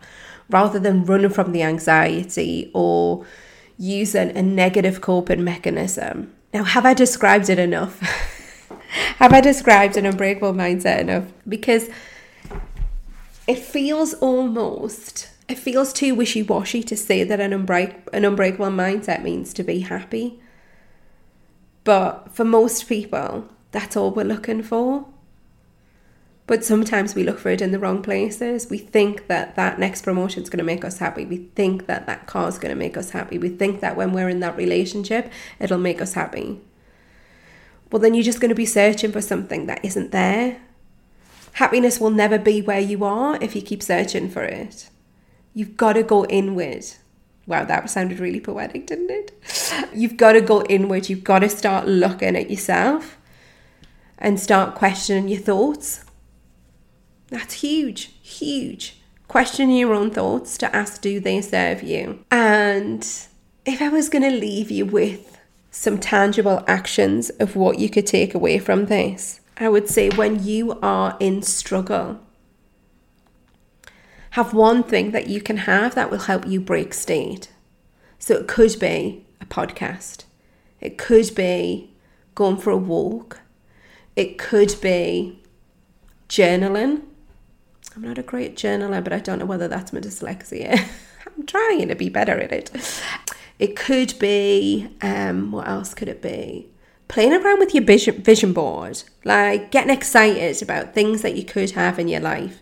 rather 0.48 0.78
than 0.78 1.04
running 1.04 1.30
from 1.30 1.52
the 1.52 1.62
anxiety 1.62 2.70
or 2.72 3.26
using 3.78 4.36
a 4.36 4.42
negative 4.42 5.00
coping 5.00 5.44
mechanism. 5.44 6.32
Now, 6.54 6.64
have 6.64 6.86
I 6.86 6.94
described 6.94 7.50
it 7.50 7.58
enough? 7.58 8.00
have 9.18 9.32
I 9.32 9.40
described 9.40 9.96
an 9.96 10.06
unbreakable 10.06 10.54
mindset 10.54 11.00
enough? 11.00 11.24
Because 11.46 11.90
it 13.46 13.58
feels 13.58 14.14
almost 14.14 15.30
it 15.48 15.58
feels 15.58 15.92
too 15.92 16.12
wishy-washy 16.12 16.82
to 16.82 16.96
say 16.96 17.22
that 17.22 17.38
an 17.38 17.52
unbreak 17.52 17.94
an 18.12 18.24
unbreakable 18.24 18.66
mindset 18.66 19.22
means 19.22 19.52
to 19.54 19.62
be 19.62 19.80
happy. 19.80 20.40
But 21.86 22.34
for 22.34 22.44
most 22.44 22.88
people, 22.88 23.48
that's 23.70 23.96
all 23.96 24.10
we're 24.10 24.24
looking 24.24 24.64
for. 24.64 25.06
But 26.48 26.64
sometimes 26.64 27.14
we 27.14 27.22
look 27.22 27.38
for 27.38 27.50
it 27.50 27.62
in 27.62 27.70
the 27.70 27.78
wrong 27.78 28.02
places. 28.02 28.68
We 28.68 28.78
think 28.78 29.28
that 29.28 29.54
that 29.54 29.78
next 29.78 30.02
promotion 30.02 30.42
is 30.42 30.50
going 30.50 30.58
to 30.58 30.64
make 30.64 30.84
us 30.84 30.98
happy. 30.98 31.24
We 31.24 31.48
think 31.54 31.86
that 31.86 32.06
that 32.06 32.26
car 32.26 32.48
is 32.48 32.58
going 32.58 32.70
to 32.70 32.78
make 32.78 32.96
us 32.96 33.10
happy. 33.10 33.38
We 33.38 33.50
think 33.50 33.80
that 33.82 33.94
when 33.94 34.12
we're 34.12 34.28
in 34.28 34.40
that 34.40 34.56
relationship, 34.56 35.30
it'll 35.60 35.78
make 35.78 36.00
us 36.00 36.14
happy. 36.14 36.60
Well, 37.92 38.02
then 38.02 38.14
you're 38.14 38.24
just 38.24 38.40
going 38.40 38.48
to 38.48 38.56
be 38.56 38.66
searching 38.66 39.12
for 39.12 39.20
something 39.20 39.66
that 39.66 39.84
isn't 39.84 40.10
there. 40.10 40.60
Happiness 41.52 42.00
will 42.00 42.10
never 42.10 42.36
be 42.36 42.62
where 42.62 42.80
you 42.80 43.04
are 43.04 43.38
if 43.40 43.54
you 43.54 43.62
keep 43.62 43.80
searching 43.80 44.28
for 44.28 44.42
it. 44.42 44.90
You've 45.54 45.76
got 45.76 45.92
to 45.92 46.02
go 46.02 46.26
inward. 46.26 46.84
Wow, 47.46 47.64
that 47.64 47.88
sounded 47.88 48.18
really 48.18 48.40
poetic, 48.40 48.86
didn't 48.86 49.10
it? 49.10 49.32
You've 49.94 50.16
got 50.16 50.32
to 50.32 50.40
go 50.40 50.62
inward. 50.64 51.08
You've 51.08 51.24
got 51.24 51.40
to 51.40 51.48
start 51.48 51.86
looking 51.86 52.34
at 52.36 52.50
yourself 52.50 53.18
and 54.18 54.40
start 54.40 54.74
questioning 54.74 55.28
your 55.28 55.40
thoughts. 55.40 56.04
That's 57.28 57.54
huge, 57.54 58.14
huge. 58.20 59.00
Question 59.28 59.70
your 59.70 59.94
own 59.94 60.10
thoughts 60.10 60.58
to 60.58 60.74
ask, 60.74 61.00
do 61.00 61.20
they 61.20 61.40
serve 61.40 61.82
you? 61.82 62.24
And 62.30 63.06
if 63.64 63.82
I 63.82 63.88
was 63.88 64.08
going 64.08 64.22
to 64.22 64.30
leave 64.30 64.70
you 64.70 64.84
with 64.84 65.38
some 65.70 65.98
tangible 65.98 66.64
actions 66.66 67.30
of 67.30 67.54
what 67.54 67.78
you 67.78 67.90
could 67.90 68.06
take 68.06 68.34
away 68.34 68.58
from 68.58 68.86
this, 68.86 69.40
I 69.58 69.68
would 69.68 69.88
say 69.88 70.10
when 70.10 70.44
you 70.44 70.78
are 70.80 71.16
in 71.20 71.42
struggle, 71.42 72.20
have 74.36 74.52
one 74.52 74.82
thing 74.82 75.12
that 75.12 75.28
you 75.28 75.40
can 75.40 75.56
have 75.56 75.94
that 75.94 76.10
will 76.10 76.18
help 76.18 76.46
you 76.46 76.60
break 76.60 76.92
state. 76.92 77.48
So 78.18 78.34
it 78.34 78.46
could 78.46 78.78
be 78.78 79.24
a 79.40 79.46
podcast, 79.46 80.24
it 80.78 80.98
could 80.98 81.34
be 81.34 81.90
going 82.34 82.58
for 82.58 82.68
a 82.68 82.76
walk, 82.76 83.40
it 84.14 84.36
could 84.36 84.74
be 84.82 85.40
journaling. 86.28 87.00
I'm 87.94 88.02
not 88.02 88.18
a 88.18 88.22
great 88.22 88.56
journaler, 88.56 89.02
but 89.02 89.14
I 89.14 89.20
don't 89.20 89.38
know 89.38 89.46
whether 89.46 89.68
that's 89.68 89.94
my 89.94 90.00
dyslexia. 90.00 90.86
I'm 91.26 91.46
trying 91.46 91.88
to 91.88 91.94
be 91.94 92.10
better 92.10 92.38
at 92.38 92.52
it. 92.52 92.70
It 93.58 93.74
could 93.74 94.18
be, 94.18 94.90
um, 95.00 95.50
what 95.50 95.66
else 95.66 95.94
could 95.94 96.08
it 96.08 96.20
be? 96.20 96.68
Playing 97.08 97.32
around 97.32 97.58
with 97.58 97.74
your 97.74 97.84
vision, 97.84 98.22
vision 98.22 98.52
board, 98.52 99.02
like 99.24 99.70
getting 99.70 99.94
excited 99.94 100.60
about 100.60 100.92
things 100.92 101.22
that 101.22 101.36
you 101.36 101.44
could 101.44 101.70
have 101.70 101.98
in 101.98 102.08
your 102.08 102.20
life 102.20 102.60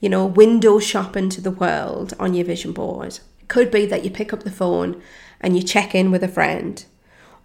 you 0.00 0.08
know, 0.08 0.26
window 0.26 0.78
shop 0.78 1.16
into 1.16 1.40
the 1.40 1.50
world 1.50 2.14
on 2.18 2.34
your 2.34 2.44
vision 2.44 2.72
board. 2.72 3.18
It 3.40 3.48
could 3.48 3.70
be 3.70 3.86
that 3.86 4.04
you 4.04 4.10
pick 4.10 4.32
up 4.32 4.42
the 4.42 4.50
phone 4.50 5.02
and 5.40 5.56
you 5.56 5.62
check 5.62 5.94
in 5.94 6.10
with 6.10 6.22
a 6.22 6.28
friend. 6.28 6.84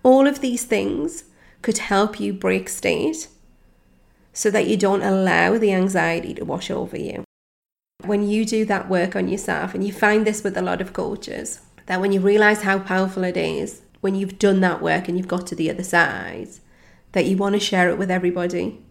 All 0.03 0.27
of 0.27 0.41
these 0.41 0.65
things 0.65 1.25
could 1.61 1.77
help 1.77 2.19
you 2.19 2.33
break 2.33 2.69
state 2.69 3.27
so 4.33 4.49
that 4.51 4.67
you 4.67 4.75
don't 4.75 5.01
allow 5.01 5.57
the 5.57 5.73
anxiety 5.73 6.33
to 6.33 6.45
wash 6.45 6.69
over 6.69 6.97
you. 6.97 7.23
When 8.03 8.27
you 8.27 8.43
do 8.43 8.65
that 8.65 8.89
work 8.89 9.15
on 9.15 9.29
yourself, 9.29 9.73
and 9.73 9.85
you 9.85 9.93
find 9.93 10.27
this 10.27 10.43
with 10.43 10.57
a 10.57 10.61
lot 10.61 10.81
of 10.81 10.91
coaches, 10.91 11.61
that 11.85 12.01
when 12.01 12.11
you 12.11 12.19
realize 12.19 12.63
how 12.63 12.79
powerful 12.79 13.23
it 13.23 13.37
is, 13.37 13.81
when 14.01 14.15
you've 14.15 14.39
done 14.39 14.59
that 14.59 14.81
work 14.81 15.07
and 15.07 15.17
you've 15.17 15.27
got 15.27 15.47
to 15.47 15.55
the 15.55 15.69
other 15.69 15.83
side, 15.83 16.49
that 17.13 17.25
you 17.25 17.37
want 17.37 17.53
to 17.53 17.59
share 17.59 17.89
it 17.89 17.97
with 17.97 18.11
everybody 18.11 18.83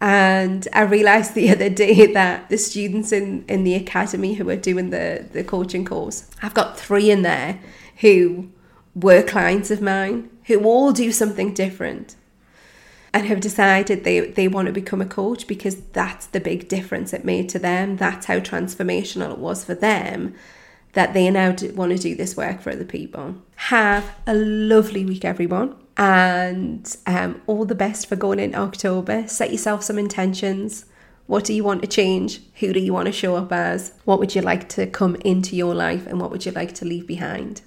and 0.00 0.66
I 0.72 0.82
realized 0.82 1.34
the 1.34 1.50
other 1.50 1.70
day 1.70 2.06
that 2.12 2.48
the 2.48 2.58
students 2.58 3.12
in, 3.12 3.44
in 3.48 3.64
the 3.64 3.74
academy 3.74 4.34
who 4.34 4.48
are 4.48 4.56
doing 4.56 4.90
the, 4.90 5.26
the 5.32 5.44
coaching 5.44 5.84
course, 5.84 6.28
I've 6.42 6.54
got 6.54 6.78
three 6.78 7.10
in 7.10 7.22
there 7.22 7.60
who 7.98 8.50
were 8.94 9.22
clients 9.22 9.70
of 9.70 9.80
mine 9.80 10.30
who 10.44 10.64
all 10.64 10.92
do 10.92 11.12
something 11.12 11.54
different 11.54 12.16
and 13.12 13.26
have 13.26 13.40
decided 13.40 14.04
they, 14.04 14.20
they 14.20 14.48
want 14.48 14.66
to 14.66 14.72
become 14.72 15.00
a 15.00 15.06
coach 15.06 15.46
because 15.46 15.76
that's 15.92 16.26
the 16.26 16.40
big 16.40 16.68
difference 16.68 17.12
it 17.12 17.24
made 17.24 17.48
to 17.48 17.58
them. 17.58 17.96
That's 17.96 18.26
how 18.26 18.38
transformational 18.38 19.32
it 19.32 19.38
was 19.38 19.64
for 19.64 19.74
them 19.74 20.34
that 20.92 21.14
they 21.14 21.30
now 21.30 21.54
want 21.74 21.92
to 21.92 21.98
do 21.98 22.14
this 22.14 22.36
work 22.36 22.60
for 22.60 22.70
other 22.70 22.84
people. 22.84 23.36
Have 23.56 24.12
a 24.26 24.34
lovely 24.34 25.04
week, 25.04 25.24
everyone 25.24 25.76
and 26.00 26.96
um, 27.06 27.42
all 27.46 27.66
the 27.66 27.74
best 27.74 28.06
for 28.06 28.16
going 28.16 28.40
in 28.40 28.54
October. 28.54 29.28
Set 29.28 29.52
yourself 29.52 29.84
some 29.84 29.98
intentions. 29.98 30.86
What 31.26 31.44
do 31.44 31.52
you 31.52 31.62
want 31.62 31.82
to 31.82 31.86
change? 31.86 32.40
Who 32.54 32.72
do 32.72 32.80
you 32.80 32.94
want 32.94 33.06
to 33.06 33.12
show 33.12 33.36
up 33.36 33.52
as? 33.52 33.92
What 34.06 34.18
would 34.18 34.34
you 34.34 34.40
like 34.40 34.70
to 34.70 34.86
come 34.86 35.14
into 35.16 35.54
your 35.54 35.74
life 35.74 36.06
and 36.06 36.18
what 36.18 36.30
would 36.30 36.46
you 36.46 36.52
like 36.52 36.74
to 36.76 36.86
leave 36.86 37.06
behind? 37.06 37.60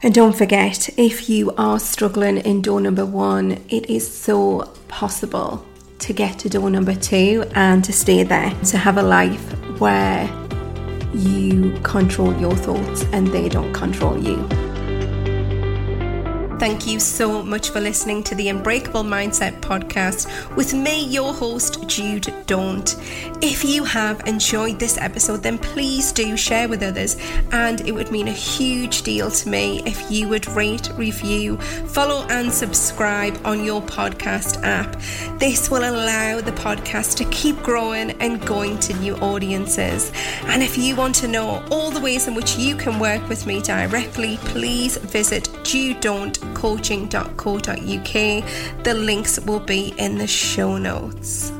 And 0.00 0.14
don't 0.14 0.34
forget, 0.34 0.90
if 0.96 1.28
you 1.28 1.52
are 1.58 1.80
struggling 1.80 2.38
in 2.38 2.62
door 2.62 2.80
number 2.80 3.04
one, 3.04 3.52
it 3.68 3.90
is 3.90 4.06
so 4.06 4.72
possible 4.86 5.66
to 5.98 6.12
get 6.12 6.38
to 6.40 6.48
door 6.48 6.70
number 6.70 6.94
two 6.94 7.44
and 7.56 7.84
to 7.84 7.92
stay 7.92 8.22
there, 8.22 8.50
to 8.66 8.78
have 8.78 8.96
a 8.96 9.02
life 9.02 9.42
where 9.80 10.30
you 11.14 11.72
control 11.82 12.32
your 12.40 12.54
thoughts 12.54 13.04
and 13.12 13.26
they 13.28 13.48
don't 13.48 13.72
control 13.72 14.16
you. 14.22 14.71
Thank 16.62 16.86
you 16.86 17.00
so 17.00 17.42
much 17.42 17.70
for 17.70 17.80
listening 17.80 18.22
to 18.22 18.36
the 18.36 18.48
Unbreakable 18.48 19.02
Mindset 19.02 19.60
podcast 19.60 20.28
with 20.54 20.72
me, 20.72 21.04
your 21.06 21.34
host, 21.34 21.88
Jude 21.88 22.32
Daunt. 22.46 22.94
If 23.42 23.64
you 23.64 23.82
have 23.82 24.28
enjoyed 24.28 24.78
this 24.78 24.96
episode, 24.96 25.42
then 25.42 25.58
please 25.58 26.12
do 26.12 26.36
share 26.36 26.68
with 26.68 26.84
others, 26.84 27.16
and 27.50 27.80
it 27.80 27.90
would 27.90 28.12
mean 28.12 28.28
a 28.28 28.32
huge 28.32 29.02
deal 29.02 29.28
to 29.28 29.48
me 29.48 29.82
if 29.84 30.08
you 30.08 30.28
would 30.28 30.46
rate, 30.50 30.88
review, 30.94 31.56
follow, 31.56 32.24
and 32.28 32.52
subscribe 32.52 33.36
on 33.44 33.64
your 33.64 33.82
podcast 33.82 34.62
app. 34.62 34.94
This 35.40 35.68
will 35.68 35.82
allow 35.82 36.40
the 36.40 36.52
podcast 36.52 37.16
to 37.16 37.24
keep 37.30 37.60
growing 37.64 38.12
and 38.20 38.40
going 38.46 38.78
to 38.78 38.94
new 39.00 39.16
audiences. 39.16 40.12
And 40.44 40.62
if 40.62 40.78
you 40.78 40.94
want 40.94 41.16
to 41.16 41.26
know 41.26 41.60
all 41.72 41.90
the 41.90 41.98
ways 41.98 42.28
in 42.28 42.36
which 42.36 42.56
you 42.56 42.76
can 42.76 43.00
work 43.00 43.28
with 43.28 43.46
me 43.46 43.60
directly, 43.62 44.36
please 44.44 44.96
visit 44.98 45.48
judedauntcoaching.co.uk. 46.54 48.84
The 48.84 48.94
links 48.94 49.40
will 49.40 49.60
be 49.60 49.94
in 49.98 50.16
the 50.18 50.26
show 50.26 50.78
notes. 50.78 51.52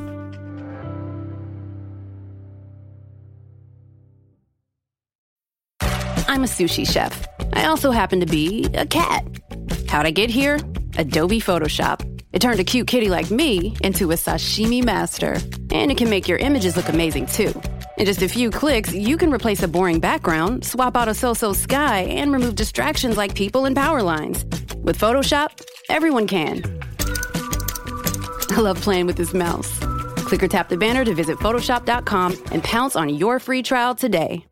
I'm 6.27 6.43
a 6.43 6.47
sushi 6.47 6.89
chef. 6.89 7.27
I 7.53 7.65
also 7.65 7.91
happen 7.91 8.19
to 8.19 8.25
be 8.25 8.65
a 8.73 8.87
cat. 8.87 9.23
How'd 9.87 10.07
I 10.07 10.11
get 10.11 10.31
here? 10.31 10.59
Adobe 10.97 11.39
Photoshop. 11.39 12.09
It 12.31 12.41
turned 12.41 12.59
a 12.59 12.63
cute 12.63 12.87
kitty 12.87 13.09
like 13.09 13.29
me 13.29 13.75
into 13.83 14.11
a 14.11 14.15
sashimi 14.15 14.83
master. 14.83 15.37
And 15.71 15.91
it 15.91 15.97
can 15.97 16.09
make 16.09 16.27
your 16.27 16.39
images 16.39 16.75
look 16.75 16.89
amazing 16.89 17.27
too. 17.27 17.53
In 17.97 18.05
just 18.05 18.21
a 18.23 18.27
few 18.27 18.49
clicks, 18.49 18.93
you 18.93 19.17
can 19.17 19.31
replace 19.31 19.61
a 19.61 19.67
boring 19.67 19.99
background, 19.99 20.65
swap 20.65 20.97
out 20.97 21.07
a 21.07 21.13
so 21.13 21.33
so 21.33 21.53
sky, 21.53 21.99
and 22.01 22.31
remove 22.31 22.55
distractions 22.55 23.17
like 23.17 23.35
people 23.35 23.65
and 23.65 23.75
power 23.75 24.01
lines. 24.01 24.45
With 24.77 24.97
Photoshop, 24.97 25.49
everyone 25.89 26.27
can. 26.27 26.63
I 28.49 28.59
love 28.59 28.81
playing 28.81 29.05
with 29.05 29.17
this 29.17 29.33
mouse. 29.33 29.79
Click 30.27 30.43
or 30.43 30.47
tap 30.47 30.69
the 30.69 30.77
banner 30.77 31.05
to 31.05 31.13
visit 31.13 31.37
Photoshop.com 31.37 32.35
and 32.51 32.63
pounce 32.63 32.95
on 32.95 33.09
your 33.09 33.39
free 33.39 33.61
trial 33.61 33.95
today. 33.95 34.45